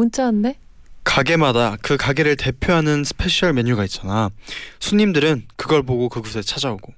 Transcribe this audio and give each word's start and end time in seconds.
문자 0.00 0.24
왔네. 0.24 0.56
가게마다 1.04 1.76
그 1.82 1.98
가게를 1.98 2.36
대표하는 2.36 3.04
special 3.04 3.52
메뉴가 3.52 3.84
있잖아. 3.84 4.30
손님들은 4.78 5.46
그걸 5.56 5.82
보고 5.82 6.08
그곳에 6.08 6.40
찾아오고 6.40 6.92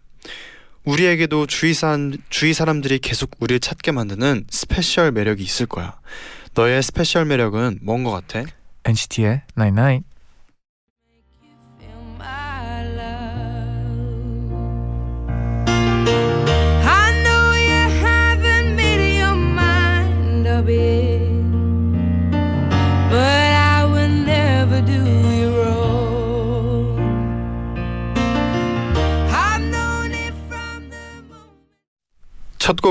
우리에게도 0.85 1.47
주위 1.47 1.75
사람 1.75 2.13
주위 2.31 2.53
사람들이 2.55 3.01
계속 3.01 3.31
우리를 3.41 3.59
찾게 3.59 3.91
만드는 3.91 4.47
special 4.51 5.11
매력이 5.11 5.43
있을 5.43 5.67
거야. 5.67 5.99
너의 6.55 6.81
special 6.83 7.25
매력은 7.25 7.81
뭔 7.83 8.05
것 8.05 8.13
같아? 8.13 8.45
NCT의 8.85 9.43
Night 9.57 9.81
Night. 9.81 9.81
feel 9.81 10.12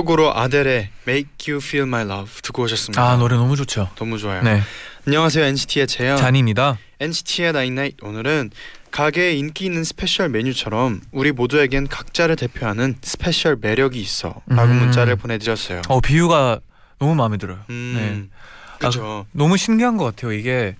첫 0.02 0.06
곡으로 0.06 0.36
아델의 0.36 0.90
Make 1.08 1.54
You 1.54 1.64
Feel 1.64 1.88
My 1.88 2.04
Love 2.04 2.42
듣고 2.42 2.64
오셨습니다. 2.64 3.04
아 3.04 3.18
노래 3.18 3.36
너무 3.36 3.56
좋죠. 3.56 3.88
너무 3.98 4.18
좋아요. 4.18 4.42
네, 4.42 4.60
안녕하세요 5.06 5.46
NCT의 5.46 5.86
재현. 5.86 6.18
쟈니입니다. 6.18 6.80
NCT의 7.00 7.54
night 7.54 7.76
night 7.76 7.98
오늘은 8.02 8.50
가게에 8.90 9.34
인기 9.34 9.66
있는 9.66 9.84
special 9.84 10.30
메뉴처럼 10.30 11.02
우리 11.12 11.32
모두에겐 11.32 11.88
각자를 11.88 12.36
대표하는 12.36 12.96
special 13.04 13.58
매력이 13.62 14.02
있어 14.02 14.42
라고 14.48 14.72
음. 14.72 14.80
문자를 14.80 15.18
보내드렸어요 15.18 15.84
어 15.88 16.02
비유가 16.02 16.60
너무 16.98 17.14
마음에 17.14 17.38
들어요. 17.38 17.60
음, 17.70 17.94
네. 17.96 18.38
그렇죠 18.80 19.28
너무 19.34 19.56
신기한 19.56 19.98
것 19.98 20.06
같아요. 20.06 20.34
이게 20.34 20.76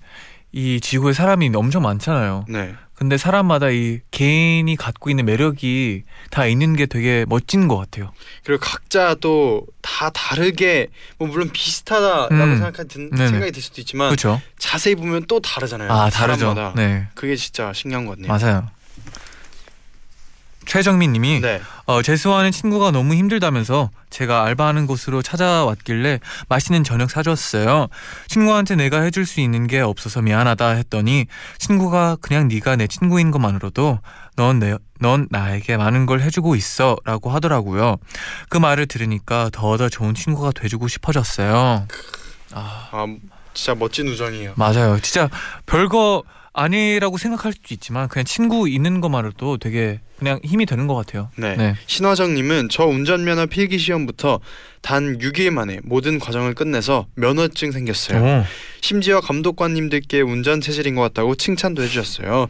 이 0.52 0.80
지구에 0.80 1.12
사람이 1.12 1.50
엄청 1.54 1.82
많잖아요. 1.82 2.44
네. 2.48 2.74
근데 2.94 3.16
사람마다 3.16 3.70
이 3.70 3.98
개인이 4.12 4.76
갖고 4.76 5.10
있는 5.10 5.24
매력이 5.24 6.02
다 6.30 6.46
있는 6.46 6.76
게 6.76 6.86
되게 6.86 7.24
멋진 7.28 7.66
것 7.66 7.76
같아요. 7.76 8.12
그리고 8.44 8.60
각자 8.60 9.14
또 9.16 9.66
다 9.82 10.10
다르게 10.10 10.88
뭐 11.18 11.26
물론 11.28 11.50
비슷하다라고 11.52 12.34
음. 12.34 12.56
생각한. 12.56 12.88
생각이 12.88 13.50
들 13.52 13.60
수도 13.60 13.80
있지만 13.80 14.08
그렇죠? 14.10 14.40
자세히 14.58 14.94
보면 14.94 15.24
또 15.26 15.40
다르잖아요 15.40 15.90
아 15.90 16.08
다르죠. 16.08 16.54
사람마다. 16.54 16.72
네, 16.80 17.08
그게 17.14 17.34
진짜 17.36 17.72
신기한 17.72 18.06
것 18.06 18.12
같네요 18.16 18.32
맞아요. 18.32 18.68
최정민 20.66 21.12
님이 21.12 21.40
네. 21.40 21.60
어, 21.86 22.02
재수하는 22.02 22.50
친구가 22.50 22.90
너무 22.90 23.14
힘들다면서 23.14 23.90
제가 24.10 24.44
알바하는 24.44 24.86
곳으로 24.86 25.22
찾아왔길래 25.22 26.20
맛있는 26.48 26.84
저녁 26.84 27.10
사줬어요. 27.10 27.88
친구한테 28.28 28.76
내가 28.76 29.00
해줄 29.00 29.26
수 29.26 29.40
있는 29.40 29.66
게 29.66 29.80
없어서 29.80 30.22
미안하다 30.22 30.70
했더니 30.70 31.26
친구가 31.58 32.16
그냥 32.20 32.48
네가 32.48 32.76
내 32.76 32.86
친구인 32.86 33.30
것만으로도 33.30 33.98
넌, 34.36 34.58
내, 34.58 34.76
넌 35.00 35.26
나에게 35.30 35.76
많은 35.76 36.06
걸 36.06 36.20
해주고 36.20 36.56
있어 36.56 36.96
라고 37.04 37.30
하더라고요. 37.30 37.96
그 38.48 38.58
말을 38.58 38.86
들으니까 38.86 39.50
더더 39.52 39.88
좋은 39.88 40.14
친구가 40.14 40.52
돼주고 40.52 40.88
싶어졌어요. 40.88 41.86
아 42.54 42.82
아 42.92 43.06
진짜 43.54 43.74
멋진 43.74 44.08
우정이에요 44.08 44.54
맞아요. 44.56 44.98
진짜 45.00 45.28
별거 45.66 46.22
아니라고 46.54 47.16
생각할 47.16 47.52
수도 47.52 47.72
있지만 47.72 48.08
그냥 48.08 48.24
친구 48.24 48.68
있는 48.68 49.00
것만으로도 49.00 49.56
되게 49.56 50.00
그냥 50.18 50.38
힘이 50.44 50.66
되는 50.66 50.86
것 50.86 50.94
같아요. 50.94 51.30
네. 51.36 51.56
네. 51.56 51.74
신화정님은 51.86 52.68
저 52.70 52.84
운전면허 52.84 53.46
필기 53.46 53.78
시험부터 53.78 54.40
단 54.82 55.18
6일 55.18 55.50
만에 55.50 55.80
모든 55.82 56.18
과정을 56.18 56.54
끝내서 56.54 57.06
면허증 57.14 57.72
생겼어요. 57.72 58.22
오. 58.22 58.44
심지어 58.82 59.20
감독관님들께 59.20 60.20
운전 60.20 60.60
체질인 60.60 60.94
것 60.94 61.00
같다고 61.02 61.34
칭찬도 61.34 61.82
해주셨어요. 61.82 62.48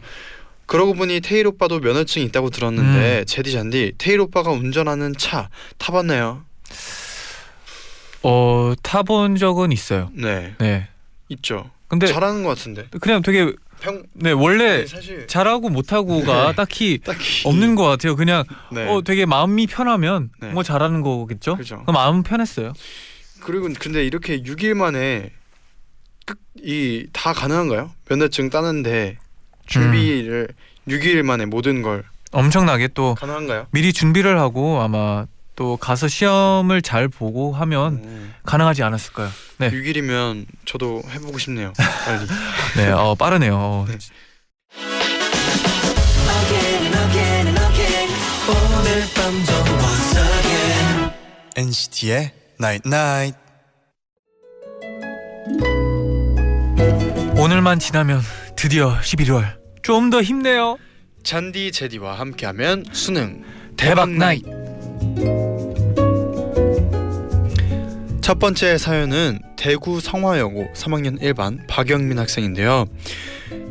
그러고 0.65 0.93
보니 0.93 1.21
테일 1.21 1.47
오빠도 1.47 1.79
면허증이 1.79 2.25
있다고 2.25 2.49
들었는데 2.49 3.19
음. 3.19 3.25
제디 3.25 3.51
잔디 3.51 3.93
테일 3.97 4.19
오빠가 4.21 4.51
운전하는 4.51 5.13
차 5.17 5.49
타봤나요? 5.77 6.43
어 8.23 8.73
타본 8.81 9.35
적은 9.37 9.71
있어요. 9.71 10.09
네 10.13 10.55
네. 10.59 10.87
있죠. 11.29 11.69
근데 11.87 12.07
잘하는 12.07 12.43
것 12.43 12.49
같은데. 12.49 12.85
그냥 13.01 13.21
되게 13.21 13.51
평 13.83 14.03
네 14.13 14.31
원래 14.31 14.79
네, 14.81 14.87
사실 14.87 15.27
잘하고 15.27 15.69
못하고가 15.69 16.47
네. 16.49 16.55
딱히 16.55 16.99
딱히 17.03 17.47
없는 17.47 17.75
것 17.75 17.83
같아요. 17.83 18.15
그냥 18.15 18.43
네. 18.71 18.87
어 18.89 19.01
되게 19.01 19.25
마음이 19.25 19.67
편하면 19.67 20.29
네. 20.41 20.49
뭐 20.51 20.63
잘하는 20.63 21.01
거겠죠. 21.01 21.57
그죠. 21.57 21.83
그 21.85 21.91
마음은 21.91 22.23
편했어요. 22.23 22.73
그리고 23.41 23.67
근데 23.79 24.05
이렇게 24.05 24.41
6일 24.41 24.73
만에 24.75 25.31
이 26.63 27.07
다 27.11 27.33
가능한가요? 27.33 27.91
면허증 28.09 28.49
따는데 28.49 29.17
준비를 29.65 30.47
음. 30.49 30.91
6일 30.91 31.23
만에 31.23 31.45
모든 31.45 31.81
걸 31.81 32.03
엄청나게 32.31 32.89
또 32.89 33.15
가능한가요? 33.15 33.67
미리 33.71 33.91
준비를 33.91 34.39
하고 34.39 34.81
아마 34.81 35.25
또 35.55 35.77
가서 35.77 36.07
시험을 36.07 36.81
잘 36.81 37.07
보고 37.07 37.53
하면 37.53 38.01
음. 38.03 38.33
가능하지 38.43 38.81
않았을까요? 38.83 39.29
네. 39.57 39.69
6일이면 39.69 40.45
저도 40.65 41.03
해보고 41.09 41.37
싶네요. 41.37 41.73
빨리. 42.05 42.27
네, 42.77 42.91
어 42.91 43.15
빠르네요. 43.15 43.55
어, 43.55 43.85
네. 43.87 43.97
NCT의 51.55 52.31
Night 52.59 52.87
Night. 52.87 53.37
오늘만 57.37 57.79
지나면 57.79 58.21
드디어 58.55 58.97
11월. 58.99 59.57
좀 59.83 60.09
더 60.09 60.21
힘내요. 60.21 60.77
잔디 61.23 61.71
제디와 61.71 62.17
함께하면 62.19 62.85
수능 62.93 63.43
대박 63.77 64.09
나잇. 64.09 64.43
첫 68.21 68.39
번째 68.39 68.77
사연은 68.77 69.39
대구 69.57 69.99
성화여고 69.99 70.67
3학년 70.73 71.21
1반 71.21 71.59
박영민 71.67 72.17
학생인데요. 72.19 72.85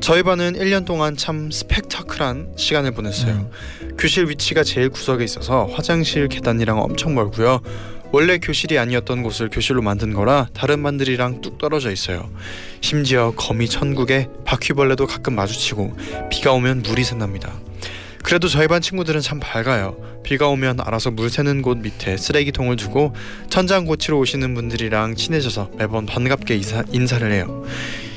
저희 0.00 0.22
반은 0.22 0.54
1년 0.54 0.84
동안 0.84 1.16
참 1.16 1.50
스펙타클한 1.50 2.54
시간을 2.56 2.90
보냈어요. 2.90 3.50
교실 3.98 4.28
위치가 4.28 4.62
제일 4.62 4.90
구석에 4.90 5.24
있어서 5.24 5.66
화장실 5.72 6.28
계단이랑 6.28 6.78
엄청 6.80 7.14
멀고요. 7.14 7.60
원래 8.12 8.36
교실이 8.38 8.78
아니었던 8.78 9.22
곳을 9.22 9.48
교실로 9.48 9.80
만든 9.80 10.12
거라 10.12 10.48
다른 10.52 10.82
반들이랑 10.82 11.40
뚝 11.40 11.56
떨어져 11.56 11.90
있어요. 11.90 12.28
심지어 12.82 13.32
거미 13.34 13.68
천국에 13.68 14.28
바퀴벌레도 14.44 15.06
가끔 15.06 15.34
마주치고 15.34 15.96
비가 16.30 16.52
오면 16.52 16.82
물이 16.82 17.04
샌답니다. 17.04 17.52
그래도 18.22 18.48
저희 18.48 18.68
반 18.68 18.80
친구들은 18.80 19.20
참 19.20 19.40
밝아요. 19.40 19.96
비가 20.22 20.48
오면 20.48 20.80
알아서 20.80 21.10
물 21.10 21.28
새는 21.28 21.60
곳 21.62 21.78
밑에 21.78 22.16
쓰레기통을 22.16 22.76
두고 22.76 23.14
천장 23.50 23.84
고치러 23.84 24.16
오시는 24.18 24.54
분들이랑 24.54 25.16
친해져서 25.16 25.72
매번 25.76 26.06
반갑게 26.06 26.54
인사, 26.54 26.84
인사를 26.92 27.30
해요. 27.30 27.64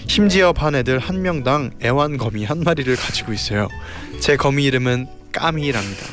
심지어 0.08 0.54
반 0.54 0.76
애들 0.76 1.00
한 1.00 1.22
명당 1.22 1.72
애완거미 1.84 2.46
한 2.46 2.62
마리를 2.62 2.96
가지고 2.96 3.34
있어요. 3.34 3.68
제 4.22 4.38
거미 4.38 4.66
이름은 4.66 5.08
까미랍니다. 5.32 6.06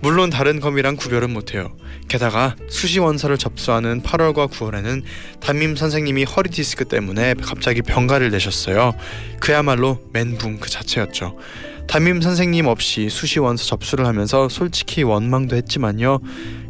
물론 0.00 0.28
다른 0.28 0.60
거미랑 0.60 0.96
구별은 0.96 1.30
못해요. 1.32 1.74
게다가 2.08 2.54
수시 2.68 2.98
원서를 2.98 3.38
접수하는 3.38 4.02
8월과 4.02 4.50
9월에는 4.50 5.02
담임 5.40 5.76
선생님이 5.76 6.24
허리 6.24 6.50
디스크 6.50 6.84
때문에 6.84 7.34
갑자기 7.40 7.80
병가를 7.80 8.30
내셨어요. 8.30 8.94
그야말로 9.40 10.02
멘붕 10.12 10.58
그 10.58 10.68
자체였죠. 10.68 11.38
담임 11.86 12.20
선생님 12.20 12.66
없이 12.66 13.08
수시 13.08 13.38
원서 13.38 13.64
접수를 13.64 14.06
하면서 14.06 14.48
솔직히 14.48 15.02
원망도 15.02 15.54
했지만요. 15.56 16.18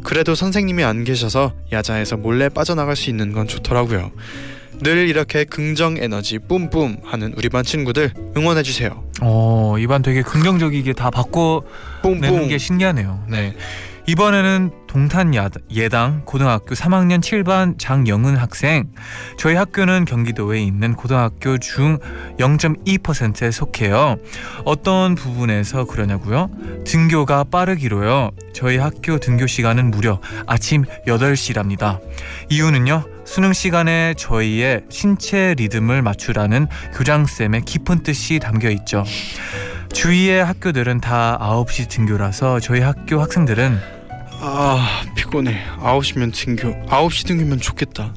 그래도 0.03 0.35
선생님이 0.35 0.83
안 0.83 1.03
계셔서 1.03 1.53
야자에서 1.71 2.17
몰래 2.17 2.49
빠져나갈 2.49 2.95
수 2.95 3.09
있는 3.09 3.31
건 3.31 3.47
좋더라고요. 3.47 4.11
늘 4.81 5.07
이렇게 5.07 5.45
긍정 5.45 5.97
에너지 5.97 6.37
뿜뿜 6.37 6.97
하는 7.03 7.33
우리 7.37 7.47
반 7.49 7.63
친구들 7.63 8.13
응원해 8.35 8.61
주세요. 8.61 9.03
어, 9.21 9.75
이 9.79 9.87
반 9.87 10.01
되게 10.01 10.21
긍정적이게 10.21 10.93
다 10.93 11.09
바꿔 11.09 11.63
내는 12.03 12.21
뿜뿜. 12.29 12.47
게 12.49 12.57
신기하네요. 12.57 13.23
네. 13.29 13.55
이번에는 14.07 14.71
동탄 14.87 15.33
야- 15.35 15.49
예당 15.71 16.21
고등학교 16.25 16.75
3학년 16.75 17.21
7반 17.21 17.77
장영은 17.79 18.37
학생. 18.37 18.91
저희 19.37 19.55
학교는 19.55 20.05
경기도에 20.05 20.61
있는 20.61 20.93
고등학교 20.93 21.57
중 21.57 21.97
0.2%에 22.39 23.49
속해요. 23.51 24.17
어떤 24.63 25.15
부분에서 25.15 25.85
그러냐고요? 25.85 26.49
등교가 26.85 27.45
빠르기로요. 27.45 28.29
저희 28.53 28.77
학교 28.77 29.17
등교 29.19 29.47
시간은 29.47 29.89
무려 29.91 30.19
아침 30.45 30.83
8시랍니다. 31.07 31.99
이유는요. 32.49 33.03
수능 33.25 33.53
시간에 33.53 34.13
저희의 34.17 34.83
신체 34.89 35.55
리듬을 35.57 36.03
맞추라는 36.03 36.67
교장쌤의 36.93 37.61
깊은 37.65 38.03
뜻이 38.03 38.37
담겨 38.39 38.69
있죠. 38.69 39.03
주위의 39.93 40.45
학교들은 40.45 41.01
다 41.01 41.37
9시 41.41 41.89
등교라서 41.89 42.59
저희 42.59 42.81
학교 42.81 43.19
학생들은 43.21 43.94
아 44.47 45.01
피곤해 45.15 45.57
9시면 45.79 46.31
등교 46.31 46.85
9시 46.85 47.25
등교면 47.27 47.59
좋겠다 47.59 48.13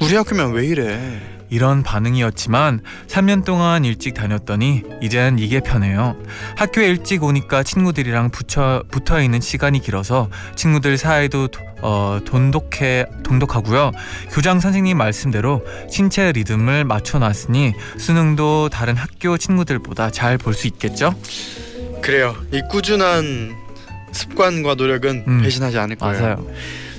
우리 0.00 0.14
학교면 0.16 0.52
왜 0.52 0.64
이래 0.66 1.20
이런 1.50 1.82
반응이었지만 1.82 2.80
3년 3.08 3.44
동안 3.44 3.84
일찍 3.84 4.14
다녔더니 4.14 4.82
이젠 5.00 5.38
이게 5.38 5.60
편해요. 5.60 6.16
학교에 6.56 6.86
일찍 6.88 7.22
오니까 7.22 7.62
친구들이랑 7.62 8.30
붙여, 8.30 8.82
붙어 8.90 9.20
있는 9.22 9.40
시간이 9.40 9.80
길어서 9.80 10.28
친구들 10.56 10.98
사이도 10.98 11.46
도- 11.48 11.60
어, 11.82 12.18
돈독해 12.24 13.04
돈독하고요. 13.22 13.92
교장 14.32 14.58
선생님 14.58 14.98
말씀대로 14.98 15.64
신체 15.88 16.32
리듬을 16.32 16.82
맞춰 16.84 17.20
놨으니 17.20 17.74
수능도 17.96 18.70
다른 18.70 18.96
학교 18.96 19.38
친구들보다 19.38 20.10
잘 20.10 20.38
볼 20.38 20.52
수 20.52 20.66
있겠죠? 20.66 21.14
그래요 22.02 22.34
이 22.52 22.60
꾸준한 22.68 23.65
습관과 24.16 24.74
노력은 24.74 25.24
음. 25.28 25.42
배신하지 25.42 25.78
않을 25.78 25.96
거예요 25.96 26.20
맞아요. 26.20 26.50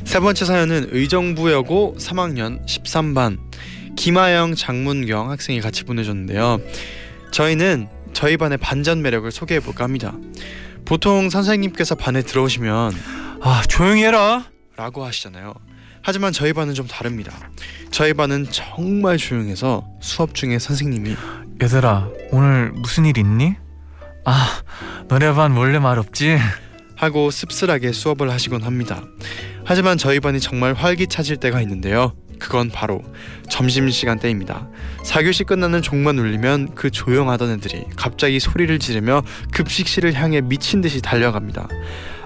세 0.04 0.19
번째 0.19 0.46
사연은 0.46 0.90
의정부여고 0.92 1.98
3학년 2.00 2.66
13반 2.66 3.40
김하영 3.98 4.56
장문경 4.56 5.30
학생이 5.31 5.60
같이 5.60 5.84
보내줬는데요. 5.84 6.60
저희는 7.31 7.90
저희 8.14 8.38
반의 8.38 8.58
반전 8.58 9.02
매력을 9.02 9.30
소개해 9.31 9.60
볼까 9.60 9.84
합니다. 9.84 10.14
보통 10.86 11.30
선생님께서 11.30 11.96
반에 11.96 12.22
들어오시면 12.22 12.94
아 13.42 13.63
조용히 13.68 14.04
해라. 14.04 14.46
라고 14.78 15.04
하시잖아요. 15.04 15.54
하지만 16.04 16.31
저희 16.31 16.54
반은 16.54 16.74
좀 16.74 16.88
다릅니다. 16.88 17.34
저희 17.92 18.13
반은 18.13 18.48
정말 18.52 19.18
조용해서 19.18 19.86
수업 20.00 20.36
중에 20.36 20.58
선생님이 20.60 21.16
얘들아 21.62 22.08
오늘 22.31 22.72
무슨 22.72 23.06
일 23.06 23.18
있니? 23.18 23.56
아 24.24 24.62
너네 25.10 25.34
반 25.34 25.52
원래 25.58 25.80
말 25.80 25.98
없지? 26.00 26.38
하고 26.98 27.32
씁쓸하게 27.32 27.94
수업을 27.94 28.30
하시곤 28.30 28.64
합니다. 28.64 29.04
하지만 29.64 29.98
저희 29.98 30.20
반이 30.20 30.40
정말 30.40 30.74
활기차질 30.74 31.38
때가 31.38 31.62
있는데요. 31.62 32.14
그건 32.40 32.70
바로 32.70 33.02
점심시간 33.50 34.20
때입니다. 34.20 34.70
4교시 35.04 35.46
끝나는 35.46 35.82
종만 35.82 36.20
울리면 36.20 36.76
그 36.76 36.92
조용하던 36.92 37.52
애들이 37.52 37.86
갑자기 37.96 38.40
소리를 38.40 38.78
지르며 38.80 39.24
급식실을 39.54 40.14
향해 40.14 40.42
미친 40.42 40.82
듯이 40.82 41.02
달려갑니다. 41.02 41.68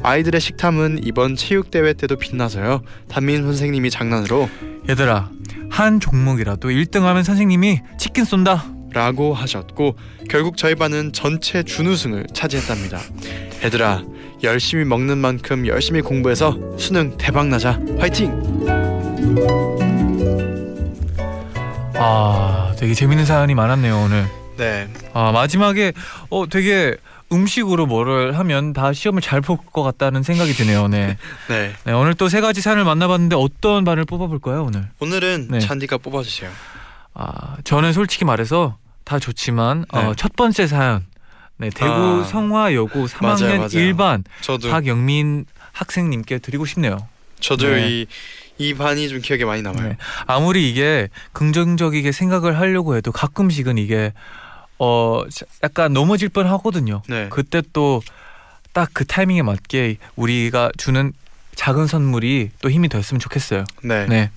아이들의 0.04 0.42
식탐은 0.42 1.02
이번 1.04 1.36
체육대회 1.36 1.94
때도 1.94 2.18
빛나서요. 2.18 2.82
담임 3.08 3.44
선생님이 3.44 3.90
장난으로 3.90 4.50
얘들아 4.90 5.30
한 5.70 6.00
종목이라도 6.00 6.70
1등하면 6.70 7.24
선생님이 7.24 7.82
치킨 7.98 8.26
쏜다. 8.26 8.66
라고 8.94 9.34
하셨고 9.34 9.96
결국 10.30 10.58
저희 10.58 10.76
반은 10.76 11.14
전체 11.14 11.64
준우승을 11.64 12.28
차지했답니다. 12.34 13.00
얘들아 13.64 14.04
열심히 14.44 14.84
먹는 14.86 15.18
만큼 15.20 15.68
열심히 15.68 16.02
공부해서 16.02 16.58
수능 16.78 17.16
대박 17.18 17.48
나자. 17.48 17.80
화이팅! 18.00 18.32
아 21.96 22.74
되게 22.78 22.94
재밌는 22.94 23.26
사연이 23.26 23.54
많았네요 23.54 23.96
오늘. 23.98 24.26
네. 24.58 24.88
아 25.14 25.32
마지막에 25.32 25.94
어 26.30 26.46
되게 26.50 26.96
음식으로 27.32 27.86
뭐를 27.86 28.38
하면 28.38 28.74
다 28.74 28.92
시험을 28.92 29.22
잘 29.22 29.42
볼 29.42 29.58
것 29.72 29.84
같다는 29.84 30.24
생각이 30.24 30.54
드네요. 30.54 30.88
네. 30.88 31.18
네. 31.48 31.74
네 31.86 31.94
오늘 31.94 32.14
또 32.16 32.28
세 32.28 32.42
가지 32.42 32.62
사연을 32.62 32.84
만나봤는데 32.84 33.36
어떤 33.38 33.84
반을 33.86 34.06
뽑아볼까요 34.06 34.64
오늘? 34.66 34.88
오늘은 35.00 35.48
네. 35.52 35.60
잔디가 35.60 35.98
뽑아주세요. 36.00 36.50
아 37.14 37.58
저는 37.64 37.94
솔직히 37.94 38.26
말해서 38.26 38.78
다 39.04 39.20
좋지만 39.20 39.86
어, 39.92 40.02
네. 40.02 40.14
첫 40.18 40.36
번째 40.36 40.68
사연. 40.68 41.06
네 41.62 41.70
대구 41.70 41.92
아. 41.94 42.24
성화여고 42.24 43.06
3학년 43.06 43.22
맞아요, 43.22 43.58
맞아요. 43.58 43.70
1반 43.70 44.24
저도 44.42 44.70
박영민 44.70 45.46
학생님께 45.72 46.40
드리고 46.40 46.66
싶네요. 46.66 47.08
저도 47.40 47.70
네. 47.70 47.88
이, 47.90 48.08
이 48.58 48.74
반이 48.74 49.08
좀 49.10 49.22
기억에 49.22 49.46
많이 49.46 49.62
남아요. 49.62 49.90
네. 49.90 49.98
아무리 50.26 50.70
이게 50.70 51.10
긍정적이게 51.34 52.12
생각을 52.12 52.60
하려고 52.60 52.96
해도 52.96 53.12
가끔씩은 53.12 53.78
이게 53.78 54.12
어 54.80 55.24
약간 55.64 55.94
넘어질 55.94 56.30
뻔 56.30 56.48
하거든요. 56.48 57.04
네. 57.08 57.28
그때 57.30 57.62
또 57.74 58.02
딱 58.74 58.90
그 58.94 59.06
타이밍에 59.06 59.42
맞게 59.42 59.98
우리가 60.16 60.72
주는 60.78 61.12
작은 61.56 61.88
선물이 61.88 62.52
또 62.62 62.72
힘이 62.72 62.88
됐으면 62.88 63.20
좋겠어요. 63.20 63.66
네. 63.84 64.06
네. 64.08 64.32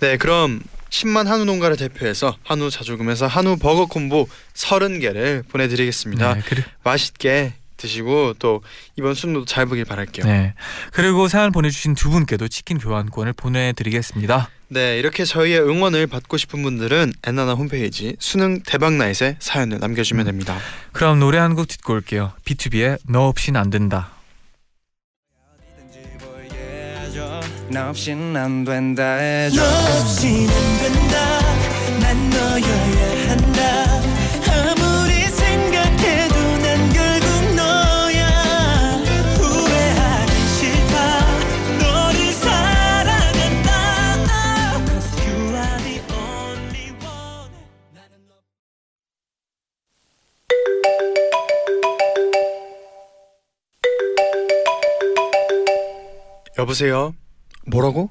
네. 0.00 0.16
그럼 0.16 0.60
10만 0.90 1.24
한우 1.26 1.44
농가를 1.44 1.76
대표해서 1.76 2.36
한우 2.44 2.70
자조금에서 2.70 3.26
한우 3.26 3.56
버거 3.56 3.86
콤보 3.86 4.28
30개를 4.54 5.46
보내드리겠습니다. 5.48 6.34
네. 6.34 6.40
그리, 6.42 6.62
맛있게 6.82 7.54
드시고 7.76 8.34
또 8.40 8.62
이번 8.96 9.14
수능도 9.14 9.44
잘 9.44 9.66
보길 9.66 9.84
바랄게요. 9.84 10.26
네. 10.26 10.54
그리고 10.92 11.28
사연 11.28 11.52
보내주신 11.52 11.94
두 11.94 12.10
분께도 12.10 12.48
치킨 12.48 12.78
교환권을 12.78 13.34
보내드리겠습니다. 13.34 14.50
네, 14.70 14.98
이렇게 14.98 15.24
저희의 15.24 15.60
응원을 15.60 16.08
받고 16.08 16.36
싶은 16.36 16.62
분들은 16.62 17.12
엔나나 17.24 17.54
홈페이지 17.54 18.16
수능 18.18 18.60
대박나잇에 18.64 19.36
사연을 19.38 19.78
남겨주면 19.78 20.24
음. 20.24 20.26
됩니다. 20.26 20.58
그럼 20.92 21.20
노래 21.20 21.38
한 21.38 21.54
곡 21.54 21.68
듣고 21.68 21.94
올게요. 21.94 22.32
B2B의 22.44 22.98
너 23.08 23.28
없인 23.28 23.56
안 23.56 23.70
된다. 23.70 24.10
너 27.70 27.90
없인 27.90 28.36
안 28.36 28.64
된다 28.64 29.16
해줘. 29.16 29.60
너 29.60 29.66
없이는 30.00 30.48
된다. 30.78 31.38
난 32.00 32.30
너여야 32.30 33.30
한다. 33.30 33.60
아무리 34.50 35.12
생각해도 35.28 36.34
난 36.62 36.92
결국 36.92 37.54
너야. 37.54 38.26
후회하기 39.36 40.32
싫다. 40.56 40.94
너를 41.78 42.32
사랑한다. 42.32 43.70
Cause 44.86 45.12
you 45.26 45.36
are 45.54 45.78
the 45.84 45.96
only 46.10 46.88
one. 47.04 47.52
나는 47.92 48.12
너 48.28 48.32
여보세요. 56.56 57.14
뭐라고? 57.68 58.10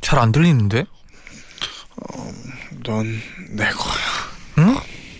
잘 0.00 0.18
안 0.18 0.32
들리는데? 0.32 0.84
넌내 2.84 3.70
거야. 3.72 3.94
응? 4.58 4.76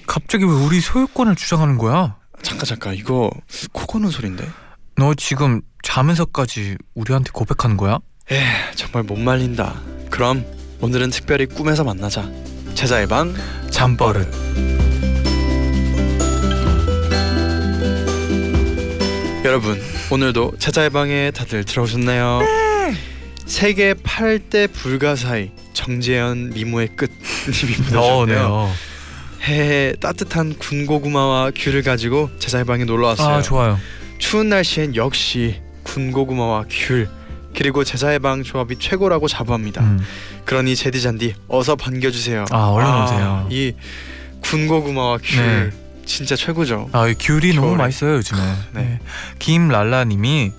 갑자기 0.07 0.45
왜 0.45 0.51
우리 0.51 0.81
소유권을 0.81 1.37
주장하는 1.37 1.79
거야? 1.79 2.17
잠깐 2.43 2.65
잠깐 2.67 2.95
이거 2.95 3.31
코 3.73 3.87
고는 3.87 4.11
소린데. 4.11 4.49
너 4.97 5.15
지금 5.15 5.61
자면서까지 5.83 6.77
우리한테 6.95 7.31
고백하는 7.33 7.77
거야? 7.77 7.99
에 8.33 8.43
정말 8.75 9.03
못 9.05 9.19
말린다. 9.19 9.81
그럼 10.11 10.45
오늘은 10.81 11.11
특별히 11.11 11.47
꿈에서 11.47 11.85
만나자. 11.85 12.29
제자의 12.75 13.07
방 13.07 13.35
잠버릇. 13.71 14.29
여러분 19.45 19.81
오늘도 20.11 20.53
제자의 20.59 20.91
방에 20.91 21.31
다들 21.31 21.65
들어오셨나요? 21.65 22.41
세계 23.51 23.95
8대 23.95 24.73
불가사의 24.73 25.51
정재현 25.73 26.51
미모의 26.51 26.91
끝 26.95 27.11
님이 27.51 27.75
보내주셨네요. 27.75 28.27
네요. 28.27 28.71
해해 29.43 29.93
따뜻한 30.01 30.55
군고구마와 30.57 31.51
귤을 31.57 31.83
가지고 31.83 32.31
제자의 32.39 32.65
방에 32.65 32.85
놀러 32.85 33.09
왔어요. 33.09 33.37
아 33.39 33.43
좋아요. 33.43 33.77
추운 34.19 34.51
날씨엔 34.51 34.95
역시 34.95 35.61
군고구마와 35.83 36.67
귤 36.71 37.09
그리고 37.57 37.83
제자의 37.83 38.21
방 38.21 38.45
조합이 38.45 38.77
최고라고 38.79 39.27
자부합니다. 39.27 39.83
음. 39.83 40.01
그러니 40.45 40.77
제디 40.77 41.03
잔디 41.03 41.35
어서 41.49 41.75
반겨주세요. 41.75 42.45
아, 42.53 42.69
얼른 42.69 43.03
오세요. 43.03 43.49
이 43.51 43.73
군고구마와 44.43 45.19
귤 45.25 45.71
네. 45.71 45.71
진짜 46.07 46.37
최고죠. 46.37 46.89
아, 46.93 47.09
이 47.09 47.15
귤이 47.19 47.55
너무 47.55 47.63
겨울에. 47.71 47.77
맛있어요 47.79 48.15
요즘에. 48.15 48.41
네. 48.75 48.81
네. 48.81 48.99
김랄라님이 49.41 50.53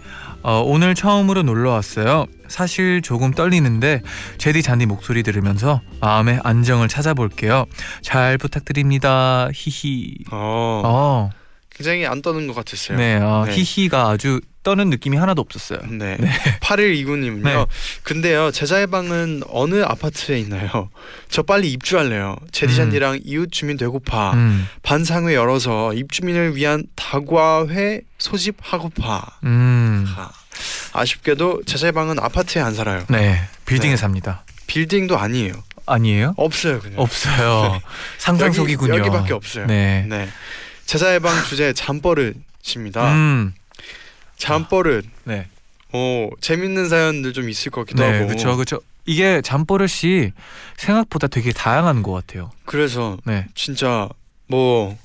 어, 0.43 0.61
오늘 0.65 0.95
처음으로 0.95 1.43
놀러 1.43 1.71
왔어요. 1.71 2.25
사실 2.47 3.01
조금 3.01 3.31
떨리는데 3.31 4.01
제디 4.37 4.61
잔디 4.61 4.85
목소리 4.85 5.23
들으면서 5.23 5.81
마음의 6.01 6.41
안정을 6.43 6.87
찾아볼게요. 6.87 7.65
잘 8.01 8.37
부탁드립니다. 8.37 9.47
히히. 9.53 10.15
어, 10.31 10.81
어, 10.83 11.29
굉장히 11.69 12.05
안 12.05 12.21
떠는 12.21 12.47
것 12.47 12.55
같았어요. 12.55 12.97
네, 12.97 13.15
어, 13.15 13.45
네. 13.47 13.53
히히가 13.55 14.09
아주 14.09 14.41
떠는 14.63 14.89
느낌이 14.89 15.17
하나도 15.17 15.41
없었어요. 15.41 15.79
네. 15.89 16.17
8129님은요. 16.61 17.43
네. 17.43 17.65
근데요, 18.03 18.51
제자의 18.51 18.87
방은 18.87 19.43
어느 19.49 19.81
아파트에 19.81 20.39
있나요? 20.39 20.89
저 21.29 21.41
빨리 21.41 21.71
입주할래요. 21.71 22.35
제디찬이랑 22.51 23.21
이웃 23.23 23.51
주민 23.51 23.77
되고파. 23.77 24.33
음, 24.33 24.67
반상회 24.83 25.33
열어서 25.33 25.93
입주민을 25.93 26.55
위한 26.55 26.83
다과회 26.95 28.01
소집하고파. 28.19 29.25
음, 29.45 30.05
아, 30.15 30.29
아쉽게도 30.93 31.63
제자의 31.65 31.91
방은 31.91 32.19
아파트에 32.19 32.61
안 32.61 32.75
살아요. 32.75 33.03
네, 33.09 33.41
빌딩에 33.65 33.91
네. 33.91 33.97
삽니다. 33.97 34.43
빌딩도 34.67 35.17
아니에요. 35.17 35.53
아니에요? 35.87 36.33
없어요, 36.37 36.79
그냥. 36.79 36.99
없어요. 36.99 37.81
상상 38.19 38.51
속이군요. 38.51 38.95
여기, 38.95 39.07
여기밖에 39.07 39.33
없어요. 39.33 39.65
네. 39.65 40.05
네. 40.07 40.29
제자의 40.85 41.19
방 41.19 41.43
주제 41.45 41.73
잠버릇입니다. 41.73 43.11
음, 43.13 43.53
잠버릇. 44.41 45.05
네. 45.25 45.47
오, 45.93 46.29
재밌는 46.39 46.89
사연들 46.89 47.33
좀 47.33 47.49
있을 47.49 47.71
것 47.71 47.81
같기도 47.81 48.03
네, 48.03 48.13
하고. 48.13 48.27
그렇죠, 48.27 48.55
그렇죠. 48.55 48.79
이게 49.05 49.41
잠버릇이 49.41 50.31
생각보다 50.77 51.27
되게 51.27 51.51
다양한 51.51 52.01
것 52.03 52.11
같아요. 52.11 52.51
그래서 52.65 53.17
네, 53.25 53.45
진짜 53.55 54.07
뭐 54.47 54.97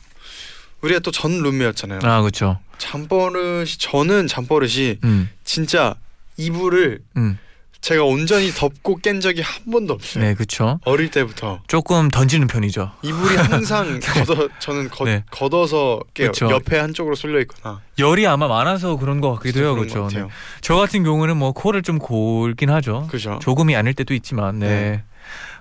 우리가 0.82 1.00
또 1.00 1.10
전 1.10 1.42
룸메였잖아요. 1.42 2.00
아 2.02 2.20
그렇죠. 2.20 2.58
잠버릇이 2.78 3.66
저는 3.78 4.26
잠버릇이 4.26 4.98
음, 5.04 5.30
진짜 5.44 5.94
이불을 6.36 7.00
음, 7.16 7.38
제가 7.86 8.02
온전히 8.02 8.50
덮고 8.50 8.96
깬 8.96 9.20
적이 9.20 9.42
한 9.42 9.70
번도 9.70 9.94
없어요. 9.94 10.24
네, 10.24 10.34
그렇죠. 10.34 10.80
어릴 10.84 11.08
때부터 11.08 11.60
조금 11.68 12.08
던지는 12.08 12.48
편이죠. 12.48 12.90
이불이 13.02 13.36
항상 13.36 14.00
걷어 14.02 14.48
저는 14.58 14.90
걷, 14.90 15.04
네. 15.04 15.22
걷어서 15.30 16.00
깨요. 16.12 16.32
그쵸. 16.32 16.50
옆에 16.50 16.80
한쪽으로 16.80 17.14
쏠려 17.14 17.38
있거나 17.42 17.80
열이 18.00 18.26
아마 18.26 18.48
많아서 18.48 18.96
그런 18.96 19.20
것 19.20 19.34
같기도 19.36 19.60
해요, 19.60 19.76
그렇죠. 19.76 20.08
네. 20.12 20.24
저 20.62 20.74
같은 20.74 21.04
경우는 21.04 21.36
뭐 21.36 21.52
코를 21.52 21.82
좀 21.82 22.00
골긴 22.00 22.70
하죠. 22.70 23.06
그죠. 23.08 23.38
조금이 23.40 23.76
아닐 23.76 23.94
때도 23.94 24.14
있지만, 24.14 24.58
네. 24.58 24.66
네. 24.66 25.02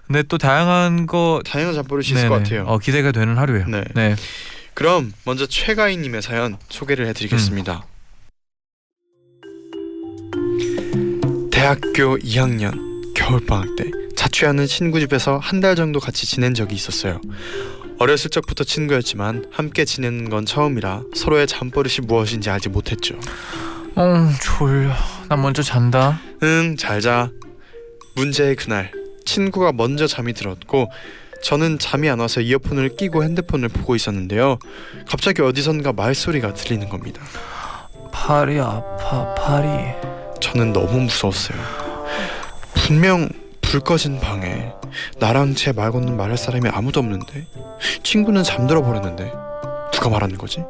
근데 0.07 0.23
또 0.23 0.39
다양한 0.39 1.05
거 1.05 1.43
다양한 1.45 1.75
잠버릇이 1.75 2.07
있을 2.07 2.27
것 2.27 2.37
네네. 2.41 2.43
같아요. 2.43 2.63
어, 2.73 2.79
기대가 2.79 3.11
되는 3.11 3.37
하루예요. 3.37 3.67
네. 3.67 3.83
네. 3.93 4.15
그럼 4.73 5.13
먼저 5.25 5.45
최가희 5.45 5.97
님의 5.97 6.23
사연 6.23 6.57
소개를 6.69 7.05
해 7.05 7.13
드리겠습니다. 7.13 7.85
대학교 11.65 12.15
2학년 12.19 13.11
겨울방학 13.15 13.75
때 13.75 13.85
자취하는 14.15 14.67
친구 14.67 14.99
집에서 14.99 15.39
한 15.39 15.61
달 15.61 15.75
정도 15.75 15.99
같이 15.99 16.27
지낸 16.27 16.53
적이 16.53 16.75
있었어요. 16.75 17.19
어렸을 17.97 18.29
적부터 18.29 18.63
친구였지만 18.63 19.45
함께 19.51 19.83
지내는 19.83 20.29
건 20.29 20.45
처음이라 20.45 21.01
서로의 21.15 21.47
잠버릇이 21.47 22.05
무엇인지 22.05 22.51
알지 22.51 22.69
못했죠. 22.69 23.15
어, 23.95 24.29
졸려. 24.43 24.93
나 25.27 25.35
먼저 25.37 25.63
잔다. 25.63 26.19
응, 26.43 26.75
잘 26.77 27.01
자. 27.01 27.31
문제의 28.15 28.55
그날 28.57 28.91
친구가 29.25 29.71
먼저 29.71 30.05
잠이 30.05 30.33
들었고 30.33 30.91
저는 31.41 31.79
잠이 31.79 32.07
안 32.11 32.19
와서 32.19 32.41
이어폰을 32.41 32.95
끼고 32.95 33.23
핸드폰을 33.23 33.69
보고 33.69 33.95
있었는데요. 33.95 34.59
갑자기 35.09 35.41
어디선가 35.41 35.93
말소리가 35.93 36.53
들리는 36.53 36.87
겁니다. 36.89 37.23
팔이 38.11 38.59
아파, 38.59 39.33
팔이. 39.33 40.14
저는 40.45 40.73
너무 40.73 41.01
무서웠어요. 41.01 41.57
분명 42.75 43.27
불 43.61 43.79
꺼진 43.79 44.19
방에 44.19 44.71
나랑 45.17 45.55
제말 45.55 45.91
건는 45.91 46.15
말할 46.15 46.37
사람이 46.37 46.69
아무도 46.69 46.99
없는데 46.99 47.47
친구는 48.03 48.43
잠들어 48.43 48.83
버렸는데 48.83 49.31
누가 49.91 50.09
말하는 50.09 50.37
거지? 50.37 50.63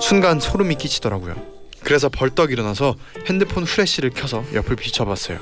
순간 0.00 0.38
소름이 0.38 0.76
끼치더라고요. 0.76 1.34
그래서 1.82 2.08
벌떡 2.08 2.52
일어나서 2.52 2.94
핸드폰 3.28 3.64
후레쉬를 3.64 4.10
켜서 4.10 4.44
옆을 4.54 4.76
비춰봤어요. 4.76 5.38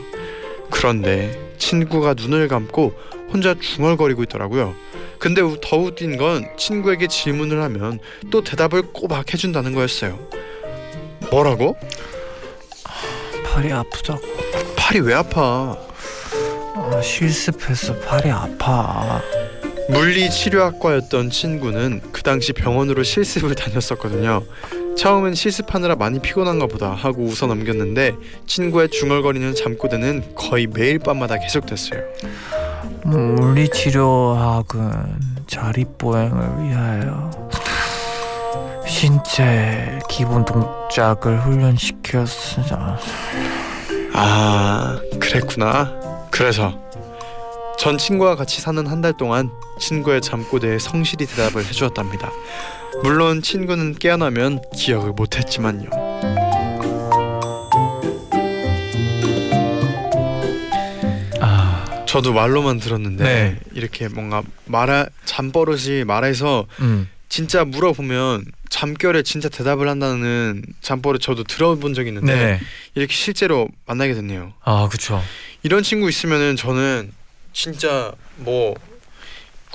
그런데 0.71 1.39
친구가 1.59 2.15
눈을 2.15 2.49
감고 2.49 2.95
혼자 3.31 3.55
중얼거리고 3.61 4.23
있더라고요. 4.23 4.75
근데 5.19 5.43
우- 5.43 5.59
더 5.61 5.77
웃긴 5.77 6.17
건 6.17 6.49
친구에게 6.57 7.09
질문을 7.09 7.63
하면 7.63 7.99
또 8.31 8.43
대답을 8.43 8.93
꼬박 8.95 9.35
해준다는 9.35 9.75
거였어요. 9.75 10.19
뭐라고? 11.31 11.77
팔이 13.55 13.73
아프다고. 13.73 14.21
팔이 14.77 14.99
왜 15.01 15.15
아파? 15.15 15.79
아, 16.75 17.01
실습해서 17.01 17.95
팔이 18.01 18.29
아파. 18.29 19.23
물리치료학과였던 19.91 21.31
친구는 21.31 22.01
그 22.11 22.25
당시 22.25 22.53
병원으로 22.53 23.05
실습을 23.05 23.55
다녔었거든요. 23.55 24.43
처음엔 24.97 25.37
실습하느라 25.37 25.95
많이 25.95 26.19
피곤한가 26.19 26.67
보다 26.67 26.91
하고 26.91 27.23
웃어 27.23 27.47
넘겼는데 27.47 28.17
친구의 28.49 28.89
중얼거리는 28.89 29.55
잠꼬대는 29.55 30.35
거의 30.35 30.67
매일 30.67 30.99
밤마다 30.99 31.39
계속됐어요. 31.39 32.01
물리치료학은 33.05 34.91
자립보행을 35.47 36.65
위하여 36.65 37.31
신체 38.95 39.99
기본 40.09 40.45
동작을 40.45 41.41
훈련시켰으나 41.41 42.97
아, 44.15 45.01
그랬구나. 45.19 45.93
그래서 46.31 46.73
전 47.77 47.99
친구와 47.99 48.37
같이 48.37 48.61
사는 48.61 48.87
한 48.87 49.03
달 49.03 49.13
동안 49.17 49.51
친구의 49.81 50.21
잠꼬대에 50.21 50.79
성실히 50.79 51.27
대답을 51.27 51.65
해주었답니다. 51.67 52.31
물론 53.03 53.43
친구는 53.43 53.97
깨어나면 53.97 54.61
기억을 54.73 55.11
못했지만요. 55.11 55.91
아, 61.41 62.05
저도 62.07 62.33
말로만 62.33 62.79
들었는데 62.81 63.25
네. 63.25 63.59
이렇게 63.73 64.09
뭔가 64.09 64.43
말하 64.67 65.07
잠버릇이 65.25 66.05
말해서 66.05 66.67
음, 66.81 67.09
진짜 67.35 67.65
물어보면 67.65 68.45
잠결에 68.69 69.25
진짜 69.25 69.49
대답을 69.49 69.89
한다는 69.89 70.63
잠버릇 70.81 71.21
저도 71.21 71.43
들어본 71.43 71.93
적이 71.93 72.11
있는데 72.11 72.33
네, 72.33 72.61
이렇게 72.95 73.13
실제로 73.13 73.69
만나게 73.87 74.15
됐네요. 74.15 74.55
아, 74.63 74.89
그렇죠. 74.89 75.21
이런 75.65 75.83
친구 75.83 76.09
있으면은 76.09 76.55
저는 76.55 77.11
진짜 77.53 78.13
뭐 78.37 78.77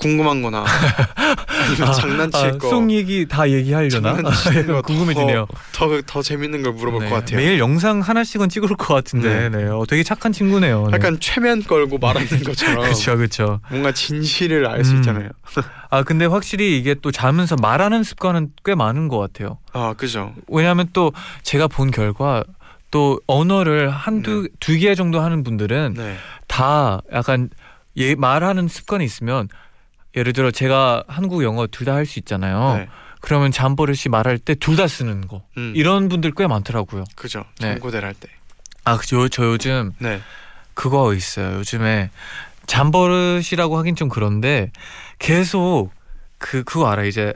궁금한 0.00 0.40
거나 0.40 0.64
아니면 1.68 1.92
장난칠 1.92 2.58
거, 2.58 2.68
송 2.70 2.90
얘기 2.90 3.26
다 3.28 3.48
얘기하려나? 3.50 4.14
장난치는 4.14 4.66
거 4.66 4.82
궁금해지네요. 4.82 5.46
더더 5.72 6.22
재밌는 6.22 6.62
걸 6.62 6.72
물어볼 6.72 7.04
네, 7.04 7.08
것 7.10 7.16
같아요. 7.16 7.36
매일 7.36 7.58
영상 7.58 8.00
하나씩은 8.00 8.48
찍을 8.48 8.76
것 8.76 8.94
같은데, 8.94 9.50
네, 9.50 9.64
어, 9.66 9.84
되게 9.86 10.02
착한 10.02 10.32
친구네요. 10.32 10.86
네. 10.86 10.94
약간 10.94 11.18
최면 11.20 11.62
걸고 11.62 11.98
말하는 11.98 12.26
것처럼 12.44 12.76
그렇죠, 12.82 13.16
그렇죠. 13.16 13.60
뭔가 13.70 13.92
진실을 13.92 14.66
알수 14.66 14.92
음. 14.92 14.96
있잖아요. 14.98 15.28
아 15.90 16.02
근데 16.02 16.24
확실히 16.24 16.78
이게 16.78 16.94
또 16.94 17.10
자면서 17.12 17.56
말하는 17.60 18.02
습관은 18.02 18.50
꽤 18.64 18.74
많은 18.74 19.08
것 19.08 19.18
같아요. 19.18 19.58
아 19.72 19.94
그죠. 19.96 20.32
왜냐하면 20.48 20.88
또 20.94 21.12
제가 21.42 21.68
본 21.68 21.90
결과 21.90 22.42
또 22.90 23.20
언어를 23.26 23.90
한두 23.90 24.48
두 24.60 24.78
개 24.78 24.94
정도 24.94 25.20
하는 25.20 25.42
분들은 25.44 25.94
네. 25.96 26.16
다 26.48 27.00
약간 27.12 27.50
예, 27.96 28.14
말하는 28.14 28.66
습관이 28.68 29.04
있으면 29.04 29.48
예를 30.16 30.32
들어 30.32 30.50
제가 30.50 31.04
한국 31.08 31.42
영어 31.44 31.66
둘 31.66 31.84
다 31.86 31.94
할 31.94 32.06
수 32.06 32.18
있잖아요. 32.18 32.76
네. 32.78 32.88
그러면 33.20 33.50
잠버릇이 33.52 34.04
말할 34.10 34.38
때 34.38 34.54
둘 34.54 34.76
다 34.76 34.86
쓰는 34.86 35.26
거 35.28 35.42
음. 35.56 35.72
이런 35.76 36.08
분들 36.08 36.32
꽤 36.36 36.46
많더라고요. 36.46 37.04
그죠. 37.16 37.44
네. 37.60 37.72
잠고대를 37.74 38.06
할 38.08 38.14
때. 38.14 38.28
아, 38.84 38.98
저, 39.06 39.28
저 39.28 39.44
요즘 39.44 39.92
네. 39.98 40.20
그거 40.74 41.12
있어요. 41.14 41.58
요즘에 41.58 42.10
잠버릇이라고 42.66 43.76
하긴 43.78 43.94
좀 43.96 44.08
그런데 44.08 44.70
계속 45.18 45.90
그 46.38 46.62
그거 46.64 46.88
알아 46.88 47.04
이제 47.04 47.32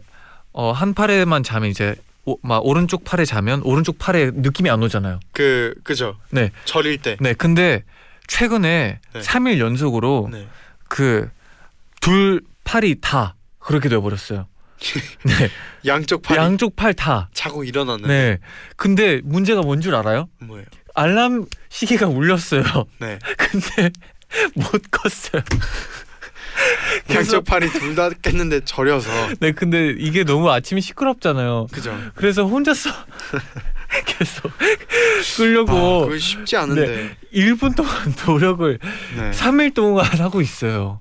어 0.53 0.73
한 0.73 0.95
팔에만 0.95 1.43
자면 1.43 1.69
이제 1.71 1.95
오, 2.25 2.39
막 2.43 2.65
오른쪽 2.65 3.05
팔에 3.05 3.25
자면 3.27 3.61
오른쪽 3.65 3.99
팔에 3.99 4.31
느낌이 4.33 4.71
안 4.71 4.83
오잖아요. 4.83 5.21
그 5.33 5.75
그죠. 5.85 6.17
네. 6.31 6.51
절일 6.65 6.99
때. 7.03 7.17
네, 7.21 7.35
근데 7.35 7.85
최근에 8.29 9.01
네. 9.13 9.23
삼 9.23 9.45
3일 9.45 9.59
연속으로 9.59 10.31
네. 10.33 10.49
그둘 10.89 12.41
팔이 12.65 12.97
다 13.01 13.37
그렇게 13.59 13.89
되어 13.89 14.01
버렸어요. 14.01 14.47
네. 15.25 15.51
양쪽 15.87 16.23
팔이 16.23 16.39
양쪽 16.39 16.77
팔 16.77 16.93
다. 16.95 17.31
자고 17.33 17.65
일어나는. 17.65 18.09
네. 18.09 18.39
근데 18.77 19.21
문제가 19.25 19.63
뭔 19.63 19.81
줄 19.81 19.95
알아요? 19.95 20.29
뭐예요? 20.41 20.67
알람 20.95 21.47
시계가 21.71 22.07
울렸어요. 22.07 22.63
네. 23.01 23.19
근데 23.39 23.91
못 24.55 24.71
껐어요. 24.91 25.43
양쪽 27.15 27.45
팔이 27.45 27.69
둘 27.71 27.95
다 27.97 28.11
깼는데 28.11 28.65
절여서. 28.65 29.11
네, 29.41 29.53
근데 29.53 29.95
이게 29.99 30.23
너무 30.25 30.51
아침이 30.51 30.81
시끄럽잖아요. 30.81 31.67
그죠. 31.73 31.97
그래서 32.15 32.45
혼자서 32.47 32.91
계속 34.07 34.47
아, 34.47 35.37
끌려고 35.37 36.07
그거 36.07 36.19
쉽지 36.19 36.57
않은데. 36.57 37.17
1분 37.33 37.75
동안 37.77 38.15
노력을 38.27 38.79
네. 39.17 39.31
3일 39.33 39.75
동안 39.75 40.05
하고 40.21 40.41
있어요. 40.41 40.99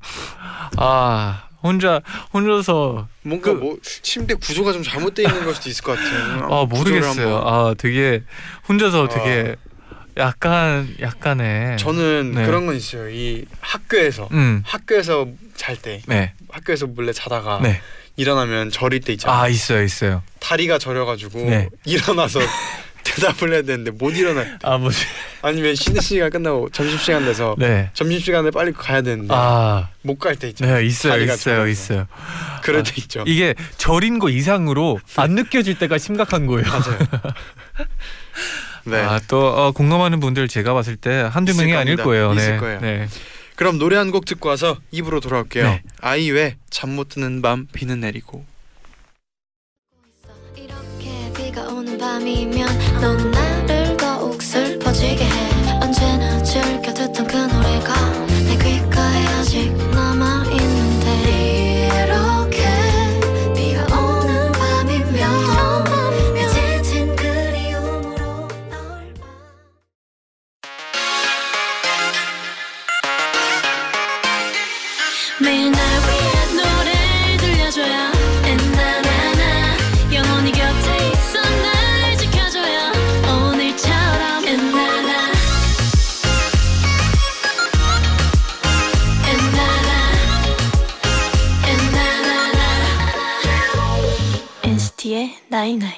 아, 0.78 1.48
혼자 1.64 2.02
혼자서 2.34 3.08
뭔가 3.24 3.54
그- 3.54 3.58
뭐 3.58 3.78
침대 3.82 4.34
구조가 4.36 4.74
좀 4.74 4.84
잘못되어 4.84 5.28
있는 5.28 5.46
걸 5.46 5.56
수도 5.56 5.70
있을 5.70 5.84
것 5.84 5.98
같아요. 5.98 6.48
아 6.54 6.66
모르겠어요. 6.66 7.38
아 7.38 7.74
되게 7.78 8.22
혼자서 8.68 9.08
되게 9.08 9.56
약간 10.18 10.94
약간의 11.00 11.78
저는 11.78 12.34
네. 12.36 12.46
그런 12.46 12.66
건 12.68 12.76
있어요. 12.76 13.10
이 13.10 13.46
학교에서 13.62 14.28
음. 14.32 14.62
학교에서 14.66 15.28
잘 15.56 15.76
때 15.78 16.02
네. 16.06 16.34
학교에서 16.50 16.86
몰래 16.86 17.14
자다가 17.14 17.60
네. 17.64 17.82
일어나면 18.18 18.70
저릴 18.70 19.00
때 19.00 19.14
있잖아요. 19.14 19.40
아 19.42 19.48
있어요, 19.48 19.82
있어요. 19.82 20.22
다리가 20.40 20.78
저려가지고 20.78 21.40
네. 21.40 21.70
일어나서 21.86 22.40
대답을 23.04 23.54
해야 23.54 23.62
되는데 23.62 23.92
못 23.92 24.16
일어나. 24.18 24.46
아 24.64 24.78
뭐지? 24.78 24.98
아니면 25.42 25.76
쉬는 25.76 26.02
시간 26.02 26.30
끝나고 26.30 26.70
점심 26.72 26.98
시간 26.98 27.26
돼서 27.26 27.56
네. 27.58 27.90
점심 27.94 28.20
시간에 28.20 28.50
빨리 28.52 28.72
가야 28.72 29.02
되는데 29.02 29.34
아, 29.36 29.90
못 30.02 30.18
갈 30.20 30.36
때 30.38 30.50
있잖아요. 30.50 30.78
네, 30.78 30.86
있어요, 30.86 31.22
있어요, 31.22 31.38
저려서. 31.38 31.68
있어요. 31.68 32.08
그럴 32.64 32.80
아, 32.82 32.84
때 32.84 32.94
있죠. 32.98 33.24
이게 33.28 33.56
절인 33.78 34.20
거 34.20 34.30
이상으로 34.30 35.00
안 35.18 35.32
느껴질 35.32 35.78
때가 35.80 35.98
심각한 35.98 36.48
거예요. 36.48 36.68
맞아요. 36.68 36.98
네. 38.86 38.98
아, 38.98 39.20
또 39.28 39.48
어, 39.48 39.72
공감하는 39.72 40.20
분들 40.20 40.48
제가 40.48 40.74
봤을 40.74 40.96
때 40.98 41.28
한두 41.32 41.56
명이 41.56 41.74
아닐. 41.76 41.96
거예요. 41.96 42.34
있을 42.34 42.52
네. 42.54 42.58
거예요. 42.58 42.80
네. 42.82 43.08
그럼 43.56 43.78
노래 43.78 43.96
한 43.98 44.12
곡 44.12 44.26
듣고 44.26 44.50
와서 44.50 44.78
입으로 44.92 45.20
돌아올게요. 45.20 45.64
네. 45.66 45.82
아이유의 46.02 46.56
잠 46.70 46.90
못 46.92 47.10
드는 47.10 47.42
밤 47.42 47.68
비는 47.72 48.00
내리고. 48.02 48.46
밤이면 52.24 52.68
넌나 53.02 53.33
night 95.64 95.79
night 95.79 95.94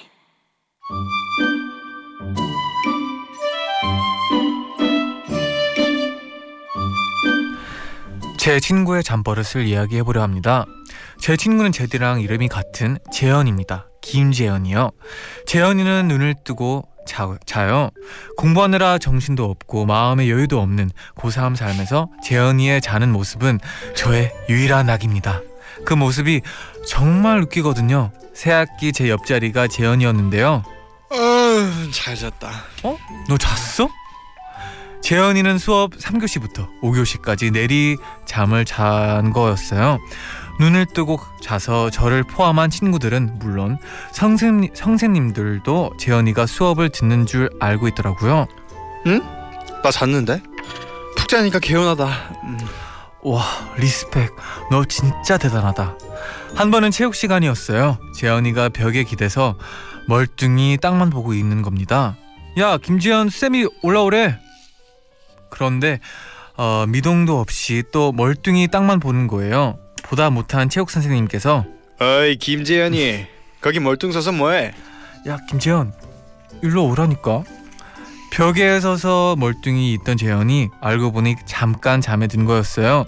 제 8.38 8.60
친구의 8.60 9.03
잠버릇을 9.03 9.65
이야기해 9.65 10.03
보려 10.03 10.22
합니다. 10.22 10.65
제 11.19 11.36
친구는 11.36 11.72
제디랑 11.72 12.22
이름이 12.22 12.48
같은 12.48 13.00
재현입니다. 13.12 13.88
김재현이요. 14.03 14.91
재현이는 15.48 16.10
눈을 16.10 16.36
뜨고 16.43 16.84
자, 17.07 17.36
자요. 17.48 17.89
공부하느라 18.38 19.00
정신도 19.00 19.45
없고 19.45 19.88
마음의 19.88 20.29
여유도 20.29 20.62
없는 20.62 20.91
고3 21.15 21.55
삶에서 21.55 22.10
재현이의 22.24 22.81
자는 22.81 23.12
모습은 23.12 23.60
저의 23.95 24.31
유일한 24.48 24.86
낙입니다. 24.86 25.41
그 25.84 25.94
모습이 25.94 26.41
정말 26.88 27.41
웃기거든요. 27.41 28.12
새학기 28.34 28.94
제 28.94 29.10
옆자리가 29.10 29.67
재현이었는데요. 29.67 30.63
아, 31.12 31.88
잘 31.91 32.15
잤다. 32.15 32.51
너 33.27 33.38
잤어? 33.38 33.89
재현이는 35.01 35.60
수업 35.60 35.91
3교시부터 35.91 36.67
5교시까지 36.82 37.51
내리 37.53 37.96
잠을 38.25 38.65
잔 38.65 39.32
거였어요. 39.32 40.00
눈을 40.60 40.88
뜨고 40.88 41.20
자서 41.41 41.89
저를 41.89 42.24
포함한 42.24 42.69
친구들은 42.69 43.38
물론 43.39 43.78
선생, 44.12 44.69
선생님들도 44.73 45.97
재현이가 46.00 46.47
수업을 46.47 46.89
듣는 46.89 47.26
줄 47.26 47.50
알고 47.60 47.88
있더라고요. 47.89 48.47
나 49.84 49.91
잤는데? 49.91 50.41
푹 51.15 51.28
자니까 51.30 51.60
개운하다. 51.60 52.08
음. 52.45 52.58
와 53.26 53.44
respect. 53.78 54.36
너 54.70 54.86
진짜 54.86 55.40
대단하다. 55.40 55.98
한 56.54 56.70
번은 56.70 56.92
체육 56.92 57.16
시간이었어요. 57.16 57.98
재현이가 58.16 58.70
벽에 58.70 59.04
기대서 59.04 59.58
멀뚱히 60.08 60.78
땅만 60.80 61.10
보고 61.10 61.34
있는 61.34 61.64
겁니다. 61.64 62.16
야 62.60 62.78
김재현 62.78 63.30
쌤이 63.30 63.66
올라오래. 63.82 64.40
그런데 65.50 66.00
어, 66.56 66.86
미동도 66.88 67.40
없이 67.40 67.82
또 67.92 68.12
멀뚱히 68.12 68.68
땅만 68.68 69.00
보는 69.00 69.26
거예요. 69.26 69.80
보다 70.04 70.30
못한 70.30 70.70
체육 70.70 70.92
선생님께서. 70.92 71.66
어이 72.00 72.36
김재현이. 72.36 73.26
거기 73.60 73.80
멀뚱 73.80 74.12
서서 74.12 74.34
뭐해? 74.34 74.72
야 75.28 75.38
김재현. 75.50 75.94
일로 76.62 76.86
오라니까 76.86 77.44
벽에 78.36 78.82
서서 78.82 79.38
멀뚱히 79.39 79.93
있던 79.93 80.17
재현이 80.17 80.69
알고 80.82 81.13
보니 81.13 81.38
잠깐 81.45 82.02
잠에 82.02 82.28
든 82.28 82.43
거였어요. 82.43 83.06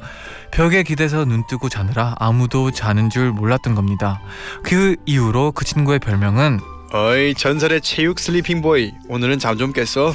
벽에 0.51 0.83
기대서 0.83 1.25
눈 1.25 1.45
뜨고 1.47 1.67
자느라 1.67 2.15
아무도 2.17 2.71
자는 2.71 3.09
줄 3.09 3.33
몰랐던 3.33 3.75
겁니다. 3.75 4.21
그 4.63 4.95
이후로 5.05 5.51
그 5.51 5.65
친구의 5.65 5.99
별명은 5.99 6.61
어이 6.93 7.33
전설의 7.35 7.81
체육 7.81 8.19
sleeping 8.19 8.61
boy 8.61 8.93
오늘은 9.09 9.37
잠 9.39 9.57
좀 9.57 9.73
깼어? 9.73 10.13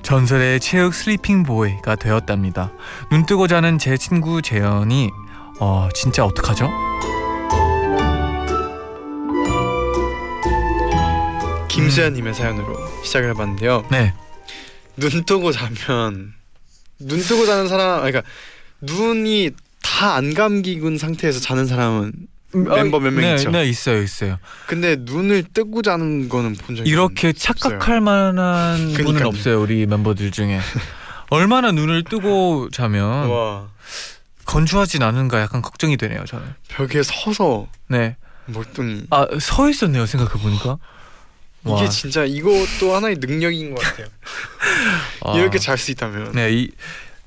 전설의 0.00 0.60
체육 0.60 0.94
sleeping 0.94 1.42
boy가 1.42 1.96
되었답니다. 1.96 2.72
눈 3.10 3.26
뜨고 3.26 3.48
자는 3.48 3.76
제 3.76 3.98
친구 3.98 4.40
재현이 4.40 5.10
어 5.60 5.90
진짜 5.92 6.24
어떡하죠? 6.24 6.70
김수현님의 11.68 12.32
사연으로 12.32 12.74
시작을 13.04 13.28
해봤는데요. 13.30 13.84
네. 13.90 14.14
눈 14.98 15.24
뜨고 15.24 15.52
자면 15.52 16.32
눈 16.98 17.20
뜨고 17.20 17.46
자는 17.46 17.68
사람, 17.68 17.98
그러니까 18.00 18.22
눈이 18.80 19.50
다 19.82 20.14
안 20.14 20.32
감기군 20.34 20.96
상태에서 20.98 21.40
자는 21.40 21.66
사람은 21.66 22.12
멤버 22.52 22.98
몇명 23.00 23.20
네, 23.20 23.34
있죠. 23.34 23.50
네 23.50 23.64
있어요 23.68 24.00
있어요. 24.02 24.38
근데 24.66 24.96
눈을 24.98 25.44
뜨고 25.52 25.82
자는 25.82 26.28
거는 26.28 26.54
본 26.54 26.76
적이 26.76 26.88
이렇게 26.88 27.32
착각할 27.32 28.00
만한 28.00 28.76
분은 28.78 28.94
그러니까요. 28.94 29.28
없어요 29.28 29.60
우리 29.60 29.86
멤버들 29.86 30.30
중에. 30.30 30.60
얼마나 31.30 31.72
눈을 31.72 32.04
뜨고 32.04 32.68
자면 32.70 33.28
와 33.28 33.68
건조하진 34.44 35.02
않은가 35.02 35.40
약간 35.40 35.60
걱정이 35.62 35.96
되네요 35.96 36.24
저는. 36.24 36.46
벽에 36.68 37.02
서서 37.02 37.68
네. 37.88 38.16
멀뚱히 38.46 39.02
아서 39.10 39.68
있었네요 39.68 40.06
생각해 40.06 40.40
보니까. 40.42 40.78
이게 41.76 41.88
진짜 41.88 42.24
이것도 42.24 42.94
하나의 42.94 43.16
능력인 43.20 43.74
것 43.74 43.82
같아요. 43.82 44.06
이렇게 45.36 45.58
잘 45.58 45.76
수 45.78 45.90
있다면 45.90 46.32
네, 46.32 46.52
이 46.52 46.70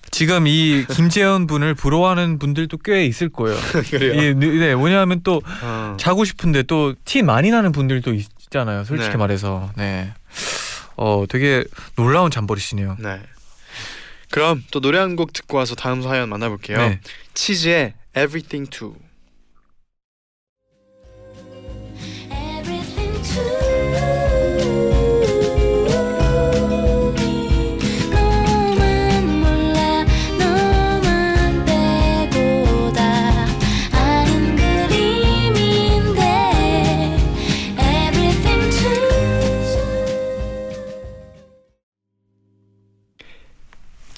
지금 0.09 0.45
이 0.47 0.85
김재현 0.89 1.47
분을 1.47 1.73
부러워하는 1.73 2.37
분들도 2.39 2.77
꽤 2.83 3.05
있을 3.05 3.29
거예요. 3.29 3.57
그래요. 3.89 4.13
이, 4.31 4.33
네, 4.35 4.75
뭐냐면 4.75 5.21
또 5.23 5.41
어. 5.61 5.95
자고 5.99 6.25
싶은데 6.25 6.63
또 6.63 6.93
티 7.05 7.21
많이 7.21 7.49
나는 7.51 7.71
분들도 7.71 8.13
있잖아요. 8.13 8.83
솔직히 8.83 9.11
네. 9.11 9.17
말해서. 9.17 9.71
네. 9.77 10.13
어, 10.97 11.25
되게 11.29 11.63
놀라운 11.95 12.29
잠버릇이네요. 12.31 12.97
네. 12.99 13.21
그럼 14.29 14.63
또 14.71 14.79
노래 14.79 14.97
한 14.99 15.15
곡 15.15 15.33
듣고 15.33 15.57
와서 15.57 15.75
다음 15.75 16.01
사연 16.01 16.29
만나볼게요. 16.29 16.77
네. 16.77 16.99
치즈의 17.33 17.93
Everything 18.15 18.69
To. 18.69 18.95
Everything 22.31 23.21
to 23.33 23.70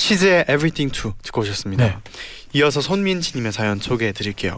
치즈의 0.04 0.42
Everything 0.50 0.92
To 0.92 1.14
듣고 1.24 1.42
오셨습니다. 1.42 1.86
네. 1.86 1.96
이어서 2.52 2.82
손민지님의 2.82 3.54
사연 3.54 3.80
소개해 3.80 4.12
드릴게요. 4.12 4.58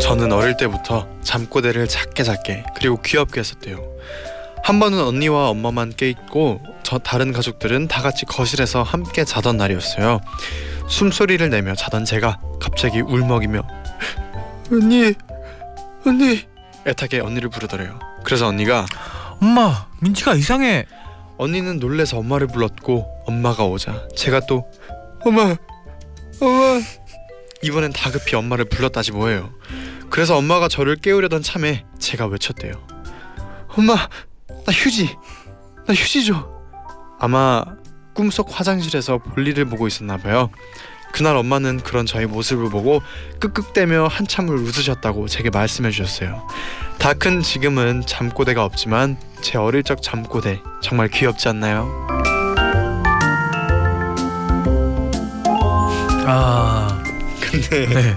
저는 0.00 0.32
어릴 0.32 0.56
때부터 0.56 1.08
잠꼬대를 1.22 1.86
작게 1.86 2.24
작게 2.24 2.64
그리고 2.76 3.00
귀엽게 3.00 3.38
했었대요. 3.38 3.78
한 4.64 4.80
번은 4.80 5.00
언니와 5.00 5.50
엄마만 5.50 5.92
깨 5.96 6.10
있고 6.10 6.60
저 6.82 6.98
다른 6.98 7.32
가족들은 7.32 7.86
다 7.86 8.02
같이 8.02 8.26
거실에서 8.26 8.82
함께 8.82 9.24
자던 9.24 9.56
날이었어요. 9.56 10.20
숨소리를 10.88 11.48
내며 11.48 11.76
자던 11.76 12.06
제가 12.06 12.40
갑자기 12.60 13.00
울먹이며 13.00 13.62
언니 14.72 15.14
언니 16.04 16.44
애타게 16.88 17.20
언니를 17.20 17.50
부르더래요. 17.50 18.00
그래서 18.24 18.46
언니가 18.46 18.86
엄마 19.42 19.88
민지가 19.98 20.34
이상해. 20.34 20.86
언니는 21.36 21.80
놀래서 21.80 22.16
엄마를 22.16 22.46
불렀고 22.46 23.24
엄마가 23.26 23.64
오자 23.64 24.06
제가 24.14 24.40
또 24.46 24.70
엄마 25.24 25.56
엄마 26.40 26.80
이번엔 27.60 27.92
다급히 27.92 28.36
엄마를 28.36 28.66
불렀다지 28.66 29.10
뭐예요. 29.10 29.52
그래서 30.10 30.36
엄마가 30.36 30.68
저를 30.68 30.94
깨우려던 30.94 31.42
참에 31.42 31.84
제가 31.98 32.26
외쳤대요. 32.26 32.74
엄마 33.66 33.94
나 33.96 34.72
휴지 34.72 35.16
나 35.88 35.94
휴지 35.94 36.24
줘. 36.26 36.48
아마 37.18 37.64
꿈속 38.14 38.48
화장실에서 38.56 39.18
볼일을 39.18 39.64
보고 39.64 39.88
있었나 39.88 40.18
봐요. 40.18 40.50
그날 41.12 41.34
엄마는 41.36 41.80
그런 41.80 42.06
저의 42.06 42.26
모습을 42.26 42.70
보고 42.70 43.02
끄끄대며 43.40 44.06
한참을 44.06 44.54
웃으셨다고 44.56 45.26
제게 45.26 45.50
말씀해 45.50 45.90
주셨어요. 45.90 46.46
다 47.02 47.14
큰 47.14 47.42
지금은 47.42 48.02
잠꼬대가 48.06 48.64
없지만 48.64 49.16
제 49.40 49.58
어릴 49.58 49.82
적 49.82 50.02
잠꼬대 50.02 50.60
정말 50.80 51.08
귀엽지 51.08 51.48
않나요? 51.48 51.88
아 56.24 57.02
근데 57.40 57.86
네. 57.88 58.16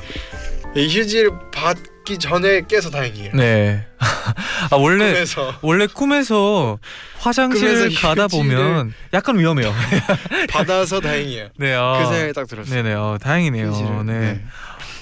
이 0.75 0.87
휴지를 0.87 1.31
받기 1.51 2.19
전에 2.19 2.61
깨서 2.67 2.91
다행이에요. 2.91 3.31
네. 3.33 3.87
아 4.69 4.75
원래 4.75 5.13
꿈에서 5.13 5.53
원래 5.61 5.87
꿈에서 5.87 6.77
화장실 7.17 7.67
꿈에서 7.67 8.01
가다 8.07 8.27
보면 8.27 8.93
약간 9.13 9.39
위험해요. 9.39 9.73
받아서 10.51 10.99
다행이에요. 10.99 11.47
네. 11.57 11.73
아, 11.73 12.03
그 12.03 12.13
생각이 12.13 12.33
딱 12.33 12.47
들었어요. 12.47 12.83
네네. 12.83 12.93
어, 12.93 13.17
다행이네요. 13.19 13.67
휴지를. 13.69 14.05
네. 14.05 14.41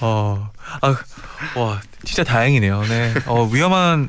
어. 0.00 0.50
아, 0.80 0.96
와, 1.56 1.80
진짜 2.04 2.24
다행이네요. 2.24 2.82
네. 2.84 3.14
어, 3.26 3.44
위험한 3.44 4.08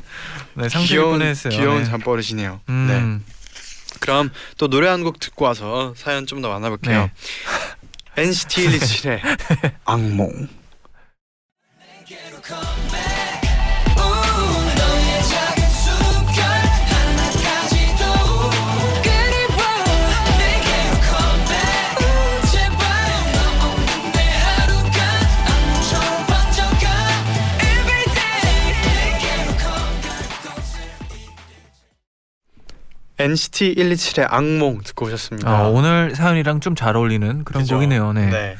네, 0.54 0.68
귀여운 0.68 1.18
뻔했어요. 1.18 1.52
귀여운 1.56 1.82
네. 1.82 1.84
잠버릇이네요. 1.88 2.60
네. 2.66 2.72
음. 2.72 3.24
그럼 4.00 4.30
또 4.58 4.68
노래 4.68 4.88
한 4.88 5.02
곡 5.04 5.20
듣고 5.20 5.44
와서 5.44 5.94
사연 5.96 6.26
좀 6.26 6.42
더 6.42 6.48
만나볼게요. 6.48 7.10
네. 8.16 8.22
NCT 8.22 8.66
127의 8.68 9.20
악몽. 9.84 10.48
NCT 33.18 33.74
127의 33.76 34.26
악몽 34.28 34.80
듣고 34.82 35.06
오셨습니다. 35.06 35.50
아, 35.50 35.68
오늘 35.68 36.14
사연이랑 36.14 36.60
좀 36.60 36.74
잘 36.74 36.96
어울리는 36.96 37.44
그런 37.44 37.62
그죠? 37.62 37.76
곡이네요. 37.76 38.12
네. 38.12 38.26
네. 38.30 38.56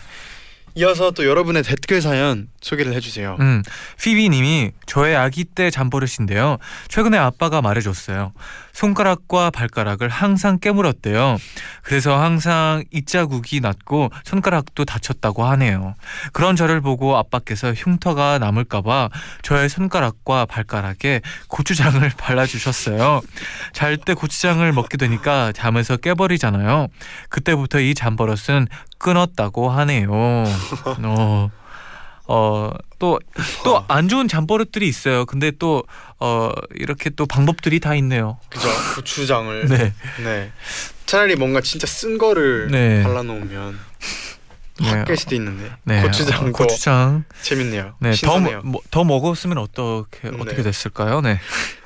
이어서 0.79 1.11
또 1.11 1.25
여러분의 1.27 1.62
댓글 1.62 2.03
사연 2.03 2.49
소개를 2.61 2.93
해주세요. 2.93 3.39
음, 3.41 3.62
피비님이 3.99 4.73
저의 4.85 5.17
아기 5.17 5.45
때 5.45 5.71
잠버릇인데요. 5.71 6.59
최근에 6.89 7.17
아빠가 7.17 7.62
말해줬어요. 7.62 8.33
손가락과 8.75 9.51
발가락을 9.53 10.11
항상 10.11 10.59
깨물었대요. 10.59 11.39
그래서 11.83 12.21
항상 12.21 12.85
입자국이 12.91 13.61
났고 13.61 14.11
손가락도 14.25 14.85
다쳤다고 14.85 15.47
하네요. 15.47 15.95
그런 16.35 16.57
저를 16.57 16.83
보고 16.83 17.17
아빠께서 17.17 17.73
흉터가 17.73 18.39
남을까봐 18.39 19.09
저의 19.41 19.71
손가락과 19.71 20.45
발가락에 20.45 21.23
고추장을 21.49 22.07
발라주셨어요. 22.19 23.23
잘 23.73 23.97
때 23.97 24.12
고추장을 24.12 24.71
먹게 24.73 24.99
되니까 24.99 25.53
잠에서 25.53 25.97
깨버리잖아요. 25.97 26.89
그때부터 27.31 27.81
이 27.81 27.95
잠버릇은 27.95 28.69
끊었다고 28.98 29.70
하네요. 29.70 30.09
어. 30.12 31.50
어, 32.28 32.72
또, 32.98 33.20
또 33.62 33.85
안 33.88 34.09
좋은 34.09 34.26
잠버릇들이 34.26 34.88
있어요. 34.88 35.26
근데 35.26 35.52
또, 35.52 35.85
어, 36.18 36.50
이렇게 36.74 37.09
또 37.11 37.24
방법들이 37.26 37.78
다 37.78 37.94
있네요. 37.96 38.38
그죠? 38.48 38.68
고추장을. 38.96 39.68
네. 39.68 39.92
네. 40.24 40.52
차라리 41.06 41.37
뭔가 41.37 41.61
진짜 41.61 41.87
쓴 41.87 42.18
거를 42.18 42.68
네. 42.70 43.04
발라놓으면 43.04 43.78
네. 44.79 44.91
확깰 45.05 45.17
수도 45.17 45.35
있는데. 45.35 45.71
네. 45.85 46.03
고추장도 46.03 46.49
어, 46.49 46.53
고추장. 46.53 47.25
재밌네요. 47.43 47.95
네. 48.01 48.11
더, 48.11 48.17
신선해요. 48.17 48.61
뭐, 48.65 48.81
더 48.91 49.05
먹었으면 49.05 49.59
어떻게, 49.59 50.31
네. 50.31 50.37
어떻게 50.39 50.62
됐을까요? 50.62 51.21
네. 51.23 51.39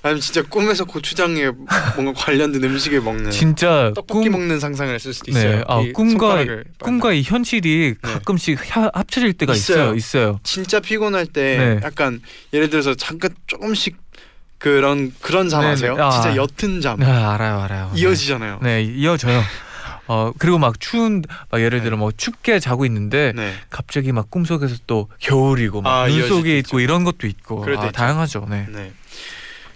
아니면 0.03 0.21
진짜 0.21 0.43
꿈에서 0.43 0.85
고추장에 0.85 1.51
뭔가 1.95 2.13
관련된 2.21 2.63
음식을 2.65 3.01
먹는 3.03 3.31
진짜 3.33 3.93
떡볶이 3.95 4.29
꿈, 4.29 4.33
먹는 4.33 4.59
상상을 4.59 4.93
했을 4.95 5.13
수도 5.13 5.31
있어요. 5.31 5.57
네. 5.59 5.65
아, 5.69 5.81
이 5.83 5.93
꿈과, 5.93 6.45
꿈과 6.79 7.13
이 7.13 7.23
현실이 7.23 7.95
네. 8.03 8.13
가끔씩 8.13 8.77
하- 8.77 8.91
합쳐질 8.93 9.35
때가 9.35 9.53
있어요. 9.55 9.77
있어요. 9.77 9.95
있어요. 9.95 10.41
진짜 10.43 10.81
피곤할 10.81 11.27
때 11.27 11.59
네. 11.59 11.81
약간 11.85 12.21
예를 12.53 12.71
들어서 12.71 12.95
잠깐 12.95 13.31
조금씩 13.47 13.97
그런 14.59 15.13
그런 15.21 15.49
잠 15.49 15.63
네, 15.63 15.69
아세요? 15.69 15.95
네. 15.97 16.03
아. 16.03 16.11
진짜 16.11 16.35
옅은 16.37 16.81
잠 16.81 16.99
네, 16.99 17.07
알아요, 17.07 17.61
알아요. 17.61 17.91
네. 17.95 18.01
이어지잖아요. 18.01 18.59
네, 18.63 18.83
이어져요. 18.83 19.43
어, 20.13 20.33
그리고 20.39 20.59
막 20.59 20.81
추운, 20.81 21.23
막 21.53 21.61
예를 21.61 21.85
들어 21.85 21.97
뭐 21.97 22.11
춥게 22.11 22.59
자고 22.59 22.85
있는데 22.85 23.33
네. 23.37 23.55
갑자기 23.71 24.11
막 24.11 24.29
꿈속에서 24.29 24.75
또 24.89 25.07
겨울이고 25.21 25.83
막 25.83 25.89
아, 25.89 26.09
눈 26.09 26.17
이어질 26.17 26.29
속에 26.29 26.51
때 26.55 26.59
있고. 26.59 26.81
이런 26.81 27.05
것도 27.05 27.29
있고 27.29 27.65
아, 27.65 27.71
있죠. 27.75 27.93
다양하죠. 27.93 28.45
네. 28.51 28.67
네. 28.71 28.93